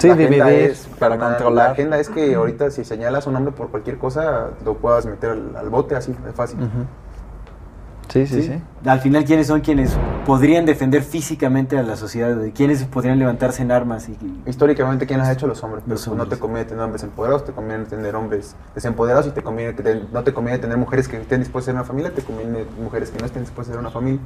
Sí, 0.00 0.08
La 0.08 0.14
agenda 0.14 0.50
es, 0.50 0.88
para 0.98 1.16
carnal, 1.18 1.28
controlar. 1.36 1.66
La 1.66 1.72
agenda 1.72 1.98
es 1.98 2.08
que 2.08 2.34
ahorita 2.34 2.70
si 2.70 2.84
señalas 2.84 3.26
a 3.26 3.30
un 3.30 3.36
hombre 3.36 3.52
por 3.52 3.68
cualquier 3.68 3.98
cosa, 3.98 4.48
lo 4.64 4.74
puedas 4.78 5.04
meter 5.06 5.30
al, 5.30 5.56
al 5.56 5.68
bote 5.70 5.94
así, 5.94 6.12
de 6.24 6.32
fácil. 6.32 6.58
Sí, 8.08 8.26
sí, 8.26 8.42
¿sí? 8.42 8.48
sí. 8.48 8.88
Al 8.88 8.98
final, 9.00 9.24
¿quiénes 9.24 9.46
son 9.46 9.60
quienes 9.60 9.96
podrían 10.26 10.66
defender 10.66 11.02
físicamente 11.04 11.78
a 11.78 11.82
la 11.84 11.94
sociedad? 11.96 12.36
¿Quiénes 12.52 12.82
podrían 12.84 13.20
levantarse 13.20 13.62
en 13.62 13.70
armas? 13.70 14.08
Y, 14.08 14.16
Históricamente, 14.48 15.06
¿quién 15.06 15.20
las 15.20 15.28
ha 15.28 15.32
hecho? 15.32 15.46
Los 15.46 15.62
hombres. 15.62 15.82
Pero 15.84 15.94
Los 15.94 16.06
pues, 16.06 16.16
no 16.18 16.26
te 16.26 16.36
conviene 16.36 16.64
tener 16.68 16.82
hombres 16.82 17.04
empoderados, 17.04 17.44
te 17.44 17.52
conviene 17.52 17.84
tener 17.84 18.16
hombres 18.16 18.56
desempoderados 18.74 19.28
y 19.28 19.30
te 19.30 19.42
conviene 19.42 19.76
que 19.76 19.82
te- 19.84 20.02
no 20.12 20.24
te 20.24 20.32
conviene 20.34 20.58
tener 20.58 20.76
mujeres 20.76 21.06
que 21.06 21.20
estén 21.20 21.38
dispuestas 21.40 21.68
a 21.68 21.72
ser 21.72 21.74
una 21.76 21.84
familia, 21.84 22.10
te 22.12 22.22
conviene 22.22 22.64
mujeres 22.82 23.10
que 23.10 23.18
no 23.20 23.26
estén 23.26 23.42
dispuestas 23.42 23.74
a 23.74 23.74
ser 23.74 23.80
una 23.80 23.90
familia. 23.92 24.20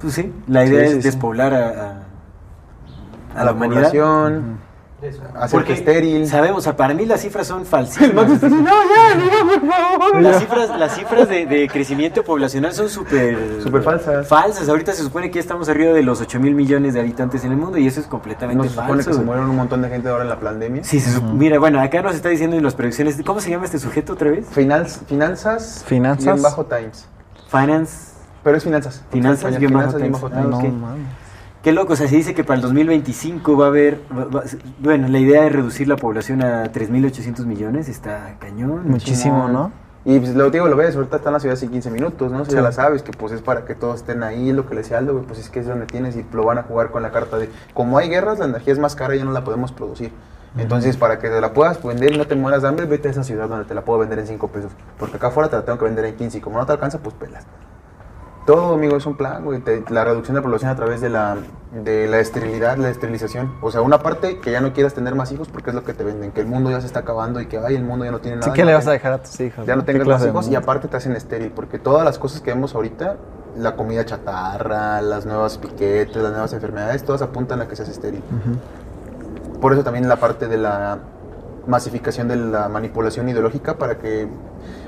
pues 0.00 0.14
sí, 0.14 0.32
la 0.46 0.64
idea 0.64 0.80
Sí, 0.80 0.84
es 0.86 0.90
sí, 0.92 1.02
sí. 1.02 1.08
despoblar 1.08 1.52
a, 1.52 1.68
a- 1.68 2.02
a 3.36 3.40
A 3.40 3.44
la 3.44 3.52
humanidad. 3.52 3.78
población, 3.90 4.58
Porque 5.50 5.72
estéril. 5.72 6.26
sabemos, 6.26 6.58
o 6.58 6.60
sea, 6.62 6.76
para 6.76 6.92
mí 6.94 7.06
las 7.06 7.20
cifras 7.22 7.46
son 7.46 7.64
falsísimas. 7.64 8.28
Las 10.20 10.38
cifras, 10.40 10.78
las 10.78 10.94
cifras 10.94 11.28
de, 11.28 11.46
de 11.46 11.68
crecimiento 11.68 12.22
poblacional 12.22 12.72
son 12.72 12.88
súper... 12.88 13.62
Súper 13.62 13.82
falsas. 13.82 14.28
Falsas. 14.28 14.68
Ahorita 14.68 14.92
se 14.92 15.02
supone 15.02 15.28
que 15.30 15.34
ya 15.36 15.40
estamos 15.40 15.68
arriba 15.68 15.92
de 15.92 16.02
los 16.02 16.20
8 16.20 16.38
mil 16.40 16.54
millones 16.54 16.94
de 16.94 17.00
habitantes 17.00 17.44
en 17.44 17.52
el 17.52 17.56
mundo 17.58 17.78
y 17.78 17.86
eso 17.86 18.00
es 18.00 18.06
completamente 18.06 18.56
No 18.56 18.64
se 18.64 18.70
supone 18.70 18.88
falso. 18.88 19.10
que 19.10 19.16
se 19.16 19.22
murieron 19.22 19.50
un 19.50 19.56
montón 19.56 19.82
de 19.82 19.88
gente 19.88 20.08
ahora 20.08 20.24
en 20.24 20.28
la 20.30 20.38
pandemia. 20.40 20.84
Sí, 20.84 21.00
se 21.00 21.20
mira, 21.20 21.58
bueno, 21.58 21.80
acá 21.80 22.02
nos 22.02 22.14
está 22.14 22.28
diciendo 22.28 22.56
en 22.56 22.62
las 22.62 22.74
predicciones, 22.74 23.16
¿cómo 23.24 23.40
se 23.40 23.50
llama 23.50 23.64
este 23.64 23.78
sujeto 23.78 24.12
otra 24.14 24.30
vez? 24.30 24.46
Finanz- 24.54 25.00
finanzas, 25.06 25.84
Finanzas. 25.86 26.24
guion 26.24 26.42
bajo 26.42 26.64
times. 26.66 27.06
Finance, 27.50 28.10
Pero 28.44 28.56
es 28.56 28.64
finanzas. 28.64 29.02
Finanzas, 29.10 29.58
guion 29.58 29.72
bajo 29.72 29.96
times. 29.96 30.12
bajo 30.12 30.26
Ah, 30.26 30.30
times. 30.30 30.50
No, 30.50 30.60
mames. 30.78 31.06
Qué 31.62 31.72
loco, 31.72 31.92
o 31.92 31.96
sea, 31.96 32.08
se 32.08 32.16
dice 32.16 32.34
que 32.34 32.42
para 32.42 32.56
el 32.56 32.62
2025 32.62 33.56
va 33.56 33.66
a 33.66 33.68
haber, 33.68 34.00
va- 34.16 34.24
va- 34.24 34.42
bueno, 34.78 35.08
la 35.08 35.18
idea 35.18 35.42
de 35.42 35.50
reducir 35.50 35.88
la 35.88 35.96
población 35.96 36.42
a 36.42 36.72
3.800 36.72 37.44
millones 37.44 37.88
está 37.88 38.36
cañón. 38.38 38.88
Muchísimo, 38.88 39.46
¿no? 39.48 39.70
Y 40.06 40.18
pues 40.18 40.34
lo 40.34 40.48
digo, 40.50 40.66
lo 40.68 40.76
ves, 40.76 40.96
ahorita 40.96 41.16
está 41.16 41.28
en 41.28 41.32
la 41.34 41.40
ciudad 41.40 41.52
hace 41.58 41.68
15 41.68 41.90
minutos, 41.90 42.32
¿no? 42.32 42.46
Si 42.46 42.52
Sí. 42.52 42.56
ya 42.56 42.62
la 42.62 42.72
sabes, 42.72 43.02
que 43.02 43.12
pues 43.12 43.32
es 43.34 43.42
para 43.42 43.66
que 43.66 43.74
todos 43.74 43.96
estén 43.96 44.22
ahí, 44.22 44.48
es 44.48 44.56
lo 44.56 44.66
que 44.66 44.74
le 44.74 44.80
decía 44.80 44.96
Aldo, 44.96 45.12
güey, 45.12 45.26
pues 45.26 45.38
es 45.38 45.50
que 45.50 45.60
es 45.60 45.66
donde 45.66 45.84
tienes 45.84 46.16
y 46.16 46.24
lo 46.32 46.44
van 46.44 46.56
a 46.56 46.62
jugar 46.62 46.90
con 46.90 47.02
la 47.02 47.10
carta 47.10 47.36
de, 47.36 47.50
como 47.74 47.98
hay 47.98 48.08
guerras, 48.08 48.38
la 48.38 48.46
energía 48.46 48.72
es 48.72 48.78
más 48.78 48.96
cara 48.96 49.14
y 49.14 49.18
ya 49.18 49.26
no 49.26 49.32
la 49.32 49.44
podemos 49.44 49.72
producir. 49.72 50.12
Entonces, 50.56 50.96
para 50.96 51.18
que 51.20 51.28
te 51.28 51.40
la 51.40 51.52
puedas 51.52 51.80
vender 51.82 52.12
y 52.14 52.18
no 52.18 52.26
te 52.26 52.34
mueras 52.34 52.62
de 52.62 52.68
hambre, 52.68 52.86
vete 52.86 53.06
a 53.08 53.10
esa 53.12 53.22
ciudad 53.22 53.48
donde 53.48 53.66
te 53.66 53.74
la 53.74 53.82
puedo 53.84 54.00
vender 54.00 54.18
en 54.18 54.26
5 54.26 54.48
pesos. 54.48 54.72
Porque 54.98 55.16
acá 55.16 55.28
afuera 55.28 55.48
te 55.50 55.54
la 55.56 55.64
tengo 55.64 55.78
que 55.78 55.84
vender 55.84 56.06
en 56.06 56.16
15 56.16 56.38
y 56.38 56.40
como 56.40 56.58
no 56.58 56.66
te 56.66 56.72
alcanza, 56.72 56.98
pues 56.98 57.14
pelas. 57.14 57.44
Todo, 58.46 58.74
amigo, 58.74 58.96
es 58.96 59.06
un 59.06 59.16
plan, 59.16 59.44
güey. 59.44 59.60
te- 59.60 59.84
la 59.90 60.04
reducción 60.04 60.34
de 60.34 60.42
población 60.42 60.70
a 60.70 60.74
través 60.76 61.00
de 61.00 61.08
la, 61.10 61.36
de 61.84 62.08
la 62.08 62.18
esterilidad, 62.18 62.76
la 62.78 62.88
esterilización. 62.88 63.52
O 63.60 63.70
sea, 63.70 63.82
una 63.82 64.00
parte 64.00 64.38
que 64.40 64.50
ya 64.50 64.60
no 64.60 64.72
quieras 64.72 64.94
tener 64.94 65.14
más 65.14 65.30
hijos 65.30 65.48
porque 65.48 65.70
es 65.70 65.76
lo 65.76 65.84
que 65.84 65.92
te 65.94 66.02
venden, 66.04 66.32
que 66.32 66.40
el 66.40 66.46
mundo 66.46 66.70
ya 66.70 66.80
se 66.80 66.86
está 66.86 67.00
acabando 67.00 67.40
y 67.40 67.46
que, 67.46 67.58
ay, 67.58 67.76
el 67.76 67.84
mundo 67.84 68.04
ya 68.04 68.10
no 68.10 68.18
tiene 68.20 68.38
nada. 68.38 68.48
Sí, 68.50 68.52
¿qué 68.54 68.62
no 68.62 68.68
le 68.68 68.74
vas 68.74 68.86
a 68.86 68.92
dejar 68.92 69.12
a 69.12 69.22
tus 69.22 69.38
hijos? 69.40 69.66
ya 69.66 69.76
no 69.76 69.84
¿Qué 69.84 69.92
tengas 69.92 70.08
más 70.08 70.26
hijos 70.26 70.48
y 70.48 70.54
aparte 70.56 70.88
te 70.88 70.96
hacen 70.96 71.12
estéril, 71.12 71.52
porque 71.52 71.78
todas 71.78 72.04
las 72.04 72.18
cosas 72.18 72.40
que 72.40 72.50
vemos 72.52 72.74
ahorita, 72.74 73.16
la 73.56 73.76
comida 73.76 74.04
chatarra, 74.04 75.00
las 75.02 75.26
nuevas 75.26 75.58
piquetes, 75.58 76.16
las 76.16 76.32
nuevas 76.32 76.52
enfermedades, 76.52 77.04
todas 77.04 77.22
apuntan 77.22 77.60
a 77.60 77.68
que 77.68 77.76
seas 77.76 77.88
estéril. 77.90 78.22
Por 79.60 79.74
eso 79.74 79.84
también 79.84 80.08
la 80.08 80.16
parte 80.16 80.48
de 80.48 80.56
la 80.56 80.98
masificación 81.66 82.26
de 82.28 82.36
la 82.36 82.68
manipulación 82.68 83.28
ideológica 83.28 83.74
para 83.74 83.98
que... 83.98 84.26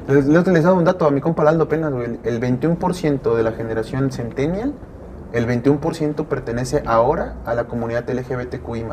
Les, 0.08 0.26
les 0.26 0.46
les 0.46 0.58
he 0.58 0.62
dado 0.62 0.76
un 0.76 0.84
dato 0.84 1.06
a 1.06 1.10
mi 1.10 1.20
compa 1.20 1.44
Laldo 1.44 1.64
apenas, 1.64 1.92
güey, 1.92 2.04
el, 2.06 2.20
el 2.24 2.40
21% 2.40 3.34
de 3.34 3.42
la 3.42 3.52
generación 3.52 4.10
centennial, 4.10 4.74
el 5.32 5.46
21% 5.46 6.26
pertenece 6.26 6.82
ahora 6.86 7.36
a 7.46 7.54
la 7.54 7.64
comunidad 7.64 8.08
LGBTQI+. 8.08 8.84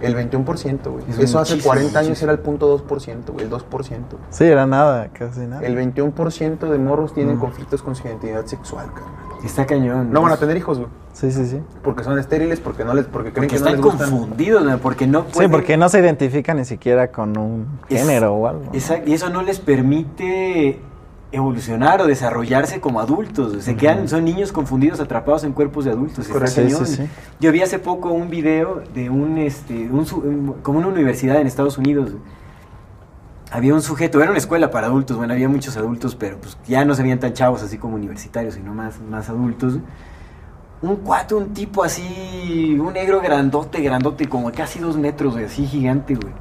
El 0.00 0.14
21%, 0.14 0.90
güey. 0.90 1.04
Es 1.08 1.18
Eso 1.18 1.38
hace 1.38 1.54
muchísimo, 1.54 1.72
40 1.72 1.98
años 1.98 2.22
era 2.22 2.32
el 2.32 2.38
punto 2.40 2.78
2%, 2.86 3.32
güey, 3.32 3.46
el 3.46 3.50
2%. 3.50 3.62
Sí, 4.28 4.44
era 4.44 4.66
nada, 4.66 5.08
casi 5.12 5.40
nada. 5.46 5.62
El 5.64 5.74
21% 5.74 6.68
de 6.68 6.78
morros 6.78 7.14
tienen 7.14 7.36
Mm. 7.36 7.40
conflictos 7.40 7.82
con 7.82 7.94
su 7.96 8.06
identidad 8.06 8.44
sexual, 8.44 8.88
carnal. 8.92 9.25
Está 9.44 9.66
cañón. 9.66 10.12
No 10.12 10.22
van 10.22 10.32
a 10.32 10.36
tener 10.36 10.56
hijos, 10.56 10.78
güey. 10.78 10.90
Sí, 11.12 11.30
sí, 11.32 11.46
sí. 11.46 11.60
Porque 11.82 12.04
son 12.04 12.18
estériles, 12.18 12.60
porque 12.60 12.84
no 12.84 12.92
les, 12.94 13.06
porque 13.06 13.32
creen 13.32 13.48
Porque 13.48 13.56
que 13.56 13.60
no 13.60 13.66
están 13.68 13.72
les 13.72 13.82
gustan. 13.82 14.10
confundidos, 14.10 14.64
¿no? 14.64 14.78
porque 14.78 15.06
no 15.06 15.22
Sí, 15.22 15.32
pueden... 15.34 15.50
porque 15.50 15.76
no 15.76 15.88
se 15.88 16.00
identifica 16.00 16.52
ni 16.54 16.64
siquiera 16.64 17.10
con 17.10 17.36
un 17.38 17.66
Es- 17.88 18.00
género 18.02 18.34
o 18.34 18.46
algo. 18.46 18.64
Exacto, 18.72 19.08
y 19.08 19.14
eso 19.14 19.30
no 19.30 19.42
les 19.42 19.58
permite 19.58 20.80
evolucionar 21.32 22.00
o 22.00 22.06
desarrollarse 22.06 22.80
como 22.80 23.00
adultos. 23.00 23.62
Se 23.64 23.76
quedan, 23.76 24.08
son 24.08 24.24
niños 24.24 24.52
confundidos, 24.52 25.00
atrapados 25.00 25.44
en 25.44 25.52
cuerpos 25.52 25.84
de 25.84 25.90
adultos. 25.90 26.20
Está 26.20 26.32
Correcto. 26.32 26.60
Sí, 26.60 26.66
cañón. 26.68 26.86
sí, 26.86 26.96
sí. 26.96 27.08
Yo 27.40 27.52
vi 27.52 27.62
hace 27.62 27.78
poco 27.78 28.10
un 28.10 28.30
video 28.30 28.82
de 28.94 29.10
un, 29.10 29.38
este, 29.38 29.88
un 29.90 30.06
su- 30.06 30.18
un- 30.18 30.54
como 30.62 30.78
una 30.78 30.88
universidad 30.88 31.40
en 31.40 31.46
Estados 31.46 31.78
Unidos. 31.78 32.12
Había 33.50 33.74
un 33.74 33.82
sujeto, 33.82 34.20
era 34.20 34.30
una 34.30 34.38
escuela 34.38 34.70
para 34.70 34.88
adultos, 34.88 35.16
bueno, 35.16 35.32
había 35.32 35.48
muchos 35.48 35.76
adultos, 35.76 36.16
pero 36.16 36.38
pues 36.40 36.58
ya 36.66 36.84
no 36.84 36.94
se 36.94 37.02
veían 37.02 37.20
tan 37.20 37.32
chavos 37.32 37.62
así 37.62 37.78
como 37.78 37.94
universitarios, 37.94 38.54
sino 38.54 38.74
más, 38.74 39.00
más 39.00 39.28
adultos. 39.28 39.78
un 40.82 40.96
cuate, 40.96 41.34
un 41.34 41.54
tipo 41.54 41.84
así, 41.84 42.76
un 42.78 42.92
negro 42.92 43.20
grandote, 43.20 43.80
grandote, 43.80 44.28
como 44.28 44.50
casi 44.52 44.80
dos 44.80 44.96
metros, 44.96 45.34
güey, 45.34 45.44
así 45.44 45.64
gigante, 45.66 46.14
güey. 46.16 46.34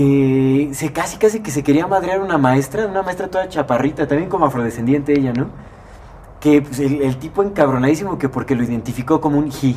Eh, 0.00 0.70
se 0.74 0.92
casi, 0.92 1.16
casi 1.16 1.40
que 1.40 1.50
se 1.50 1.64
quería 1.64 1.86
madrear 1.88 2.20
una 2.20 2.38
maestra, 2.38 2.86
una 2.86 3.02
maestra 3.02 3.28
toda 3.28 3.48
chaparrita, 3.48 4.06
también 4.06 4.28
como 4.30 4.46
afrodescendiente 4.46 5.12
ella, 5.12 5.32
¿no? 5.32 5.48
Que 6.40 6.62
pues, 6.62 6.78
el, 6.78 7.16
tipo 7.16 7.42
encabronadísimo 7.42 8.16
que 8.16 8.28
porque 8.28 8.54
lo 8.54 8.62
identificó 8.62 9.20
como 9.20 9.38
un 9.38 9.48
he, 9.48 9.76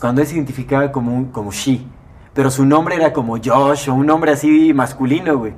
cuando 0.00 0.20
él 0.20 0.26
se 0.26 0.34
identificaba 0.34 0.90
como 0.90 1.14
un 1.14 1.26
como 1.26 1.52
she, 1.52 1.86
pero 2.34 2.50
su 2.50 2.64
nombre 2.64 2.96
era 2.96 3.12
como 3.12 3.36
Josh 3.38 3.88
o 3.90 3.94
un 3.94 4.06
nombre 4.06 4.32
así 4.32 4.72
masculino, 4.72 5.38
güey. 5.38 5.52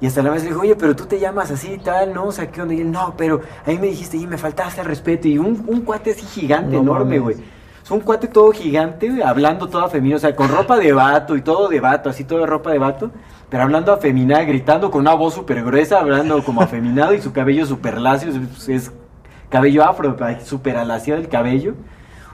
Y 0.00 0.06
hasta 0.06 0.22
la 0.22 0.30
maestra 0.30 0.50
le 0.50 0.54
dijo, 0.54 0.62
oye, 0.62 0.74
pero 0.74 0.96
tú 0.96 1.06
te 1.06 1.20
llamas 1.20 1.50
así 1.52 1.74
y 1.74 1.78
tal, 1.78 2.12
¿no? 2.12 2.26
O 2.26 2.32
sea, 2.32 2.50
¿qué 2.50 2.60
onda? 2.60 2.74
Y 2.74 2.80
él, 2.80 2.90
no, 2.90 3.14
pero 3.16 3.40
a 3.64 3.70
mí 3.70 3.78
me 3.78 3.86
dijiste, 3.86 4.16
y 4.16 4.26
me 4.26 4.36
faltaste 4.36 4.80
el 4.80 4.86
respeto. 4.88 5.28
Y 5.28 5.38
un, 5.38 5.64
un 5.68 5.82
cuate 5.82 6.10
así 6.10 6.26
gigante, 6.26 6.74
No 6.74 6.82
enorme, 6.82 7.20
güey. 7.20 7.36
Es 7.84 7.90
un 7.90 8.00
cuate 8.00 8.26
todo 8.28 8.52
gigante, 8.52 9.08
güey, 9.08 9.22
hablando 9.22 9.68
todo 9.68 9.84
afeminado, 9.84 10.16
o 10.16 10.20
sea, 10.20 10.34
con 10.34 10.48
ropa 10.48 10.76
de 10.76 10.92
vato 10.92 11.36
y 11.36 11.42
todo 11.42 11.68
de 11.68 11.80
vato, 11.80 12.10
así 12.10 12.24
todo 12.24 12.40
de 12.40 12.46
ropa 12.46 12.70
de 12.70 12.78
vato, 12.78 13.10
pero 13.48 13.64
hablando 13.64 13.92
afeminada, 13.92 14.44
gritando 14.44 14.90
con 14.90 15.00
una 15.00 15.14
voz 15.14 15.34
súper 15.34 15.64
gruesa, 15.64 15.98
hablando 15.98 16.42
como 16.44 16.62
afeminado 16.62 17.12
y 17.12 17.20
su 17.20 17.32
cabello 17.32 17.66
súper 17.66 18.00
lacio, 18.00 18.30
es, 18.30 18.68
es 18.68 18.92
cabello 19.50 19.84
afro, 19.84 20.16
súper 20.44 20.76
alaciado 20.76 21.20
el 21.20 21.28
cabello. 21.28 21.74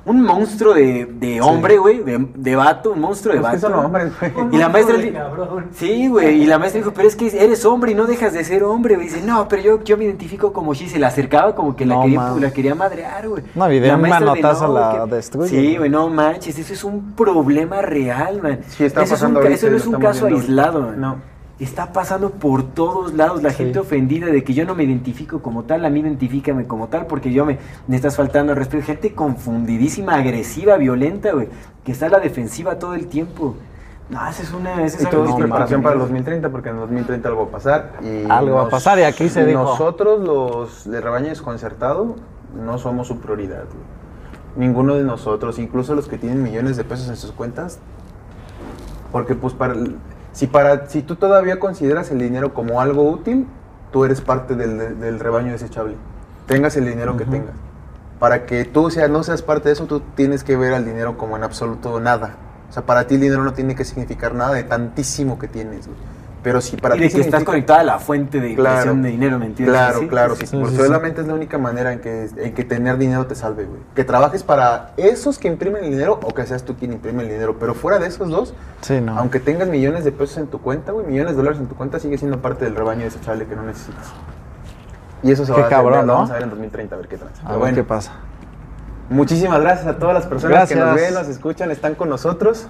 Un 0.08 0.22
monstruo 0.22 0.74
de, 0.74 1.06
de 1.06 1.40
hombre, 1.40 1.78
güey, 1.78 2.02
de, 2.02 2.26
de 2.34 2.56
vato, 2.56 2.92
un 2.92 3.00
monstruo 3.00 3.34
de 3.34 3.40
Es 3.40 3.46
que 3.46 3.56
vato. 3.56 3.68
son 3.68 3.84
hombres, 3.84 4.12
güey. 4.18 4.32
Y 4.52 4.56
la 4.58 4.68
maestra 4.68 4.96
di- 4.96 5.12
cabrón. 5.12 5.66
Sí, 5.72 6.08
güey, 6.08 6.42
y 6.42 6.46
la 6.46 6.58
maestra 6.58 6.80
dijo, 6.80 6.92
pero 6.94 7.06
es 7.06 7.14
que 7.14 7.26
eres 7.26 7.64
hombre 7.64 7.92
y 7.92 7.94
no 7.94 8.06
dejas 8.06 8.32
de 8.32 8.42
ser 8.42 8.64
hombre, 8.64 8.94
güey. 8.96 9.06
Dice, 9.08 9.22
no, 9.22 9.46
pero 9.48 9.62
yo, 9.62 9.84
yo 9.84 9.96
me 9.96 10.04
identifico 10.04 10.52
como 10.52 10.74
she. 10.74 10.88
Se 10.88 10.98
la 10.98 11.08
acercaba 11.08 11.54
como 11.54 11.76
que 11.76 11.84
la, 11.86 11.94
No, 11.96 12.02
quería, 12.02 12.34
la 12.40 12.50
quería 12.52 12.74
madrear, 12.74 13.28
güey. 13.28 13.42
No, 13.54 13.70
y 13.70 13.78
de 13.80 13.88
La 13.88 13.96
un 13.96 14.02
manotazo 14.08 14.72
la 14.72 14.92
güey, 14.96 15.08
que- 15.10 15.14
destruye, 15.16 15.48
Sí, 15.50 15.76
güey. 15.76 15.90
no 15.90 16.08
manches, 16.08 16.58
eso 16.58 16.72
es 16.72 16.82
un 16.84 17.12
problema 17.14 17.82
real, 17.82 18.40
man. 18.42 18.60
Sí, 18.68 18.84
está 18.84 19.02
Eso 19.02 19.14
es 19.14 19.22
un 19.22 19.36
ahorita 19.36 19.54
Eso 19.54 19.70
no 19.70 19.76
es 19.76 19.86
un 19.86 19.94
caso 20.00 20.26
aislado, 20.26 20.80
man. 20.82 21.00
No. 21.00 21.16
Está 21.58 21.92
pasando 21.92 22.30
por 22.30 22.62
todos 22.62 23.14
lados 23.14 23.42
la 23.42 23.50
Sí. 23.50 23.56
gente 23.56 23.80
ofendida 23.80 24.26
de 24.26 24.44
que 24.44 24.54
yo 24.54 24.64
no 24.64 24.76
me 24.76 24.84
identifico 24.84 25.40
como 25.42 25.64
tal, 25.64 25.84
a 25.84 25.90
mí 25.90 25.98
identifícame 26.00 26.66
como 26.68 26.86
tal 26.86 27.06
porque 27.06 27.32
yo 27.32 27.44
me, 27.44 27.58
me 27.88 27.96
estás 27.96 28.14
faltando 28.16 28.52
al 28.52 28.58
respeto. 28.58 28.84
Gente 28.86 29.12
confundidísima, 29.12 30.14
agresiva, 30.14 30.76
violenta, 30.76 31.32
güey, 31.32 31.48
que 31.84 31.90
está 31.92 32.06
a 32.06 32.10
la 32.10 32.20
defensiva 32.20 32.78
todo 32.78 32.94
el 32.94 33.08
tiempo. 33.08 33.56
No, 34.08 34.26
esa 34.28 34.42
es 34.42 34.52
una... 34.54 34.84
Esa 34.84 34.98
es 34.98 35.02
Y 35.02 35.06
todo 35.06 35.24
es 35.28 35.34
preparación 35.34 35.82
para 35.82 35.94
el 35.94 36.00
2030, 36.00 36.48
porque 36.48 36.68
en 36.68 36.76
el 36.76 36.80
2030 36.82 37.28
algo 37.28 37.42
va 37.42 37.48
a 37.48 37.50
pasar. 37.50 37.92
Y 38.02 38.30
Algo 38.30 38.54
va 38.54 38.62
a 38.62 38.68
pasar, 38.70 38.98
y 39.00 39.02
aquí 39.02 39.28
se 39.28 39.44
dijo. 39.44 39.62
Nosotros, 39.64 40.20
los 40.20 40.88
de 40.88 41.00
rebaño 41.00 41.28
desconcertado, 41.28 42.14
no 42.54 42.78
somos 42.78 43.08
su 43.08 43.18
prioridad. 43.18 43.64
güey. 43.64 43.84
Ninguno 44.68 44.94
de 44.94 45.02
nosotros, 45.04 45.58
incluso 45.58 45.94
los 45.94 46.08
que 46.08 46.16
tienen 46.18 46.42
millones 46.42 46.76
de 46.76 46.84
pesos 46.84 47.08
en 47.08 47.16
sus 47.16 47.32
cuentas. 47.32 47.80
Porque, 49.12 49.34
pues, 49.34 49.52
para, 49.54 49.74
el- 49.74 49.96
si, 50.38 50.46
para, 50.46 50.86
si 50.86 51.02
tú 51.02 51.16
todavía 51.16 51.58
consideras 51.58 52.12
el 52.12 52.20
dinero 52.20 52.54
como 52.54 52.80
algo 52.80 53.10
útil, 53.10 53.48
tú 53.90 54.04
eres 54.04 54.20
parte 54.20 54.54
del, 54.54 55.00
del 55.00 55.18
rebaño 55.18 55.50
desechable. 55.50 55.96
Tengas 56.46 56.76
el 56.76 56.86
dinero 56.86 57.16
que 57.16 57.24
tengas. 57.24 57.54
Para 58.20 58.46
que 58.46 58.64
tú 58.64 58.88
sea, 58.88 59.08
no 59.08 59.24
seas 59.24 59.42
parte 59.42 59.68
de 59.68 59.72
eso, 59.72 59.86
tú 59.86 60.00
tienes 60.14 60.44
que 60.44 60.56
ver 60.56 60.74
al 60.74 60.84
dinero 60.84 61.18
como 61.18 61.36
en 61.36 61.42
absoluto 61.42 61.98
nada. 61.98 62.36
O 62.70 62.72
sea, 62.72 62.86
para 62.86 63.08
ti 63.08 63.16
el 63.16 63.22
dinero 63.22 63.42
no 63.42 63.52
tiene 63.52 63.74
que 63.74 63.84
significar 63.84 64.32
nada 64.32 64.54
de 64.54 64.62
tantísimo 64.62 65.40
que 65.40 65.48
tienes. 65.48 65.88
güey. 65.88 65.98
Pero 66.48 66.60
si 66.62 66.76
para 66.78 66.96
y 66.96 67.00
ti 67.00 67.08
que 67.14 67.20
estás 67.20 67.44
conectada 67.44 67.80
a 67.80 67.84
la 67.84 67.98
fuente 67.98 68.40
de 68.40 68.54
Claro. 68.54 68.70
creación 68.76 69.02
de 69.02 69.10
dinero, 69.10 69.38
¿me 69.38 69.44
entiendes? 69.44 69.74
Claro, 69.76 69.98
Sí, 70.00 70.08
claro, 70.08 70.34
sí, 70.34 70.40
sí, 70.40 70.46
sí. 70.46 70.56
porque 70.56 70.70
sí, 70.76 70.80
sí. 70.80 70.86
solamente 70.86 71.20
es 71.20 71.26
la 71.26 71.34
única 71.34 71.58
manera 71.58 71.92
en 71.92 72.00
que, 72.00 72.28
en 72.36 72.54
que 72.54 72.64
tener 72.64 72.96
dinero 72.96 73.26
te 73.26 73.34
salve, 73.34 73.64
güey. 73.66 73.80
Que 73.94 74.02
trabajes 74.04 74.42
para 74.42 74.92
esos 74.96 75.38
que 75.38 75.48
imprimen 75.48 75.84
el 75.84 75.90
dinero 75.90 76.18
o 76.22 76.32
que 76.32 76.46
seas 76.46 76.62
tú 76.64 76.74
quien 76.76 76.92
imprime 76.94 77.22
el 77.24 77.28
dinero. 77.28 77.58
Pero 77.60 77.74
fuera 77.74 77.98
de 77.98 78.06
esos 78.06 78.30
dos, 78.30 78.54
Sí, 78.80 78.98
no. 79.00 79.18
aunque 79.18 79.40
tengas 79.40 79.68
millones 79.68 80.04
de 80.04 80.12
pesos 80.12 80.38
en 80.38 80.46
tu 80.46 80.58
cuenta, 80.62 80.92
güey, 80.92 81.04
millones 81.06 81.32
de 81.32 81.36
dólares 81.36 81.58
en 81.60 81.66
tu 81.66 81.74
cuenta, 81.74 81.98
sigue 81.98 82.16
siendo 82.16 82.40
parte 82.40 82.64
del 82.64 82.74
rebaño 82.74 83.04
desechable 83.04 83.44
que 83.44 83.54
no 83.54 83.62
necesitas. 83.64 84.06
Y 85.22 85.32
eso 85.32 85.44
se 85.44 85.52
Qué 85.52 85.60
va 85.60 85.66
a 85.66 85.70
cabrón, 85.70 86.06
¿no? 86.06 86.14
vamos 86.14 86.30
a 86.30 86.34
ver 86.34 86.44
en 86.44 86.50
2030, 86.50 86.94
a 86.94 86.98
ver 86.98 87.08
qué 87.08 87.18
tranza. 87.18 87.40
A 87.42 87.44
Pero 87.44 87.50
ver 87.54 87.58
bueno, 87.60 87.74
qué 87.76 87.84
pasa. 87.84 88.12
muchísimas 89.10 89.60
gracias 89.60 89.86
a 89.86 89.98
todas 89.98 90.14
las 90.14 90.26
personas 90.26 90.68
que 90.68 90.76
nos 90.76 90.94
ven, 90.94 91.12
nos 91.14 91.28
escuchan, 91.28 91.70
están 91.70 91.94
con 91.94 92.08
nosotros. 92.08 92.68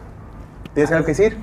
¿Tienes 0.75 0.91
algo 0.93 1.05
que 1.05 1.13
decir? 1.13 1.37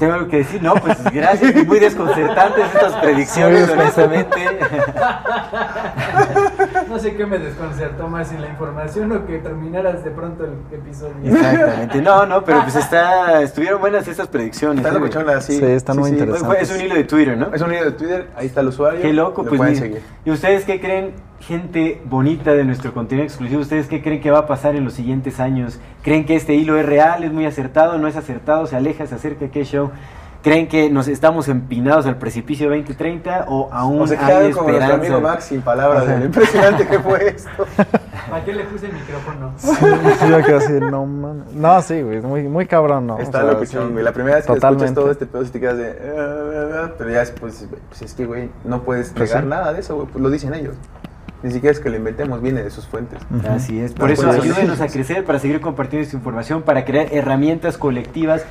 Tengo 0.00 0.14
algo 0.14 0.28
que 0.28 0.38
decir, 0.38 0.62
no, 0.62 0.74
pues 0.76 0.96
gracias, 1.12 1.66
muy 1.66 1.78
desconcertantes 1.78 2.64
estas 2.74 2.94
predicciones, 2.96 3.68
honestamente. 3.68 4.58
No 6.88 6.98
sé 6.98 7.14
qué 7.14 7.26
me 7.26 7.38
desconcertó 7.38 8.08
más, 8.08 8.28
si 8.28 8.38
la 8.38 8.48
información 8.48 9.12
o 9.12 9.26
que 9.26 9.38
terminaras 9.38 10.02
de 10.02 10.10
pronto 10.10 10.44
el 10.44 10.52
episodio. 10.74 11.14
Exactamente, 11.22 12.00
no, 12.00 12.24
no, 12.24 12.42
pero 12.42 12.62
pues 12.62 12.76
está, 12.76 13.42
estuvieron 13.42 13.78
buenas 13.78 14.08
estas 14.08 14.26
predicciones. 14.28 14.78
Están 14.78 14.96
¿eh, 14.96 15.00
locochonas, 15.00 15.44
sí. 15.44 15.58
Sí, 15.58 15.64
están 15.66 15.98
muy 15.98 16.08
interesantes. 16.08 16.62
Es 16.62 16.74
un 16.74 16.80
hilo 16.80 16.94
de 16.94 17.04
Twitter, 17.04 17.36
¿no? 17.36 17.52
Es 17.52 17.60
un 17.60 17.68
video 17.68 17.84
de 17.84 17.92
Twitter, 17.92 18.30
ahí 18.36 18.46
está 18.46 18.62
el 18.62 18.68
usuario. 18.68 19.02
Qué 19.02 19.12
loco, 19.12 19.42
lo 19.42 19.50
pues 19.50 19.58
pueden 19.58 19.76
seguir. 19.76 20.02
¿Y 20.24 20.30
ustedes 20.30 20.64
qué 20.64 20.80
creen, 20.80 21.12
gente 21.40 22.00
bonita 22.04 22.52
de 22.52 22.64
nuestro 22.64 22.92
contenido 22.92 23.24
exclusivo? 23.26 23.60
¿Ustedes 23.60 23.86
qué 23.88 24.02
creen 24.02 24.20
que 24.20 24.30
va 24.30 24.40
a 24.40 24.46
pasar 24.46 24.76
en 24.76 24.84
los 24.84 24.94
siguientes 24.94 25.40
años? 25.40 25.80
¿Creen 26.02 26.24
que 26.26 26.36
este 26.36 26.54
hilo 26.54 26.78
es 26.78 26.86
real, 26.86 27.24
es 27.24 27.32
muy 27.32 27.46
acertado, 27.46 27.98
no 27.98 28.06
es 28.08 28.16
acertado, 28.16 28.66
se 28.66 28.76
aleja, 28.76 29.06
se 29.06 29.14
acerca, 29.14 29.48
qué 29.48 29.64
show? 29.64 29.90
¿Creen 30.42 30.68
que 30.68 30.88
nos 30.88 31.06
estamos 31.06 31.48
empinados 31.48 32.06
al 32.06 32.16
precipicio 32.16 32.70
2030 32.70 33.44
o 33.48 33.68
aún 33.72 34.00
O 34.00 34.06
se 34.06 34.16
hay 34.16 34.50
como 34.52 34.68
nuestro 34.68 34.68
esperanza? 34.70 34.94
amigo 34.94 35.20
Max 35.20 35.44
sin 35.44 35.60
palabras 35.60 36.06
de 36.06 36.18
lo 36.18 36.24
impresionante 36.24 36.86
que 36.86 36.98
fue 36.98 37.28
esto. 37.28 37.50
¿Para 38.30 38.44
qué 38.44 38.54
le 38.54 38.64
puse 38.64 38.86
el 38.86 38.92
micrófono? 38.94 39.52
Sí, 39.58 39.68
yo 40.30 40.40
quiero 40.40 40.60
decir, 40.60 40.80
no 40.82 41.04
mames. 41.04 41.52
No, 41.52 41.82
sí, 41.82 42.00
güey, 42.00 42.22
muy, 42.22 42.42
muy 42.48 42.64
cabrón, 42.64 43.06
¿no? 43.06 43.18
Está 43.18 43.44
O 43.44 43.64
sea, 43.64 43.66
sí, 43.66 43.76
güey. 43.92 44.02
La 44.02 44.12
primera 44.12 44.36
vez 44.36 44.46
que 44.46 44.54
totalmente. 44.54 44.84
escuchas 44.86 45.02
todo 45.02 45.10
este 45.12 45.26
pedo, 45.26 45.44
si 45.44 45.50
te 45.50 45.60
quedas 45.60 45.76
de. 45.76 45.90
"Ah, 45.90 46.22
ah, 46.22 46.82
ah", 46.86 46.90
pero 46.96 47.10
ya 47.10 47.18
después, 47.18 47.66
pues 47.90 48.00
es 48.02 48.14
que, 48.14 48.24
güey, 48.24 48.48
no 48.64 48.80
puedes 48.82 49.10
Pues 49.10 49.28
negar 49.30 49.42
sí. 49.44 49.48
nada 49.50 49.72
de 49.74 49.80
eso, 49.80 49.96
güey. 49.96 50.06
Pues 50.08 50.22
lo 50.22 50.30
dicen 50.30 50.54
ellos. 50.54 50.74
Ni 51.42 51.50
siquiera 51.50 51.72
es 51.72 51.80
que 51.80 51.88
lo 51.90 51.96
inventemos, 51.96 52.42
viene 52.42 52.62
de 52.62 52.70
sus 52.70 52.86
fuentes. 52.86 53.18
Así 53.48 53.80
es. 53.80 53.92
No, 53.92 54.00
Por 54.00 54.10
eso 54.10 54.24
pues, 54.26 54.40
ayúdenos 54.42 54.80
a 54.80 54.88
crecer, 54.88 55.24
para 55.24 55.38
seguir 55.38 55.60
compartiendo 55.60 56.04
esta 56.04 56.16
información, 56.16 56.62
para 56.62 56.84
crear 56.84 57.08
herramientas 57.12 57.78
colectivas 57.78 58.44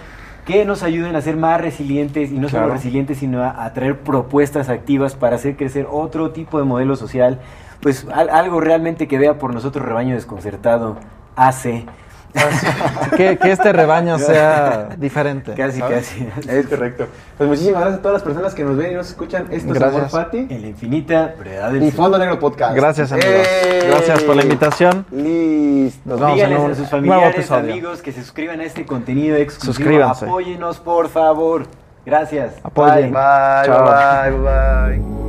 que 0.45 0.65
nos 0.65 0.81
ayuden 0.81 1.15
a 1.15 1.21
ser 1.21 1.37
más 1.37 1.61
resilientes 1.61 2.31
y 2.31 2.39
no 2.39 2.49
solo 2.49 2.63
resilientes, 2.73 3.19
sino 3.19 3.43
a, 3.43 3.63
a 3.65 3.73
traer 3.73 3.99
propuestas 3.99 4.69
activas 4.69 5.13
para 5.15 5.35
hacer 5.35 5.55
crecer 5.55 5.85
otro 5.89 6.31
tipo 6.31 6.57
de 6.57 6.63
modelo 6.65 6.95
social. 6.95 7.39
Pues 7.81 8.07
al- 8.11 8.29
algo 8.31 8.59
realmente 8.59 9.07
que 9.07 9.19
vea 9.19 9.37
por 9.37 9.53
nosotros 9.53 9.85
rebaño 9.85 10.15
desconcertado 10.15 10.97
hace. 11.35 11.85
Que, 13.17 13.37
que 13.37 13.51
este 13.51 13.73
rebaño 13.73 14.17
sea 14.19 14.89
diferente. 14.97 15.53
Casi, 15.53 15.79
¿sabes? 15.79 16.15
casi. 16.35 16.49
Es 16.49 16.67
correcto. 16.67 17.07
Pues 17.37 17.49
muchísimas 17.49 17.81
gracias 17.81 17.99
a 17.99 18.01
todas 18.01 18.13
las 18.13 18.23
personas 18.23 18.53
que 18.53 18.63
nos 18.63 18.77
ven 18.77 18.91
y 18.91 18.95
nos 18.95 19.09
escuchan. 19.09 19.47
Esto 19.49 19.73
es 19.73 19.81
Amor. 19.81 20.09
Fati 20.09 20.47
En 20.49 20.61
la 20.61 20.67
infinita 20.67 21.33
brevedad 21.37 21.71
del 21.71 21.83
y. 21.83 21.91
Fondo 21.91 22.17
Negro 22.17 22.39
Podcast. 22.39 22.75
Gracias, 22.75 23.11
amigos. 23.11 23.31
¡Eh! 23.31 23.87
Gracias 23.89 24.23
por 24.23 24.35
la 24.35 24.43
invitación. 24.43 25.05
Listo. 25.11 26.01
Nos 26.05 26.19
vemos 26.19 26.31
en 26.31 26.35
Díganles 26.35 26.59
un 26.59 26.71
a 26.71 26.75
sus 26.75 26.89
familiares, 26.89 27.51
amigos, 27.51 28.01
que 28.01 28.11
se 28.11 28.21
suscriban 28.21 28.59
a 28.59 28.63
este 28.63 28.85
contenido 28.85 29.35
exclusivo. 29.35 29.73
Suscríbanse. 29.73 30.25
Apóyenos, 30.25 30.79
por 30.79 31.09
favor. 31.09 31.65
Gracias. 32.05 32.53
Apoyen. 32.63 33.11
Bye, 33.11 33.65
Chao. 33.65 33.85
bye, 33.85 34.31
bye, 34.31 34.99
bye. 34.99 35.28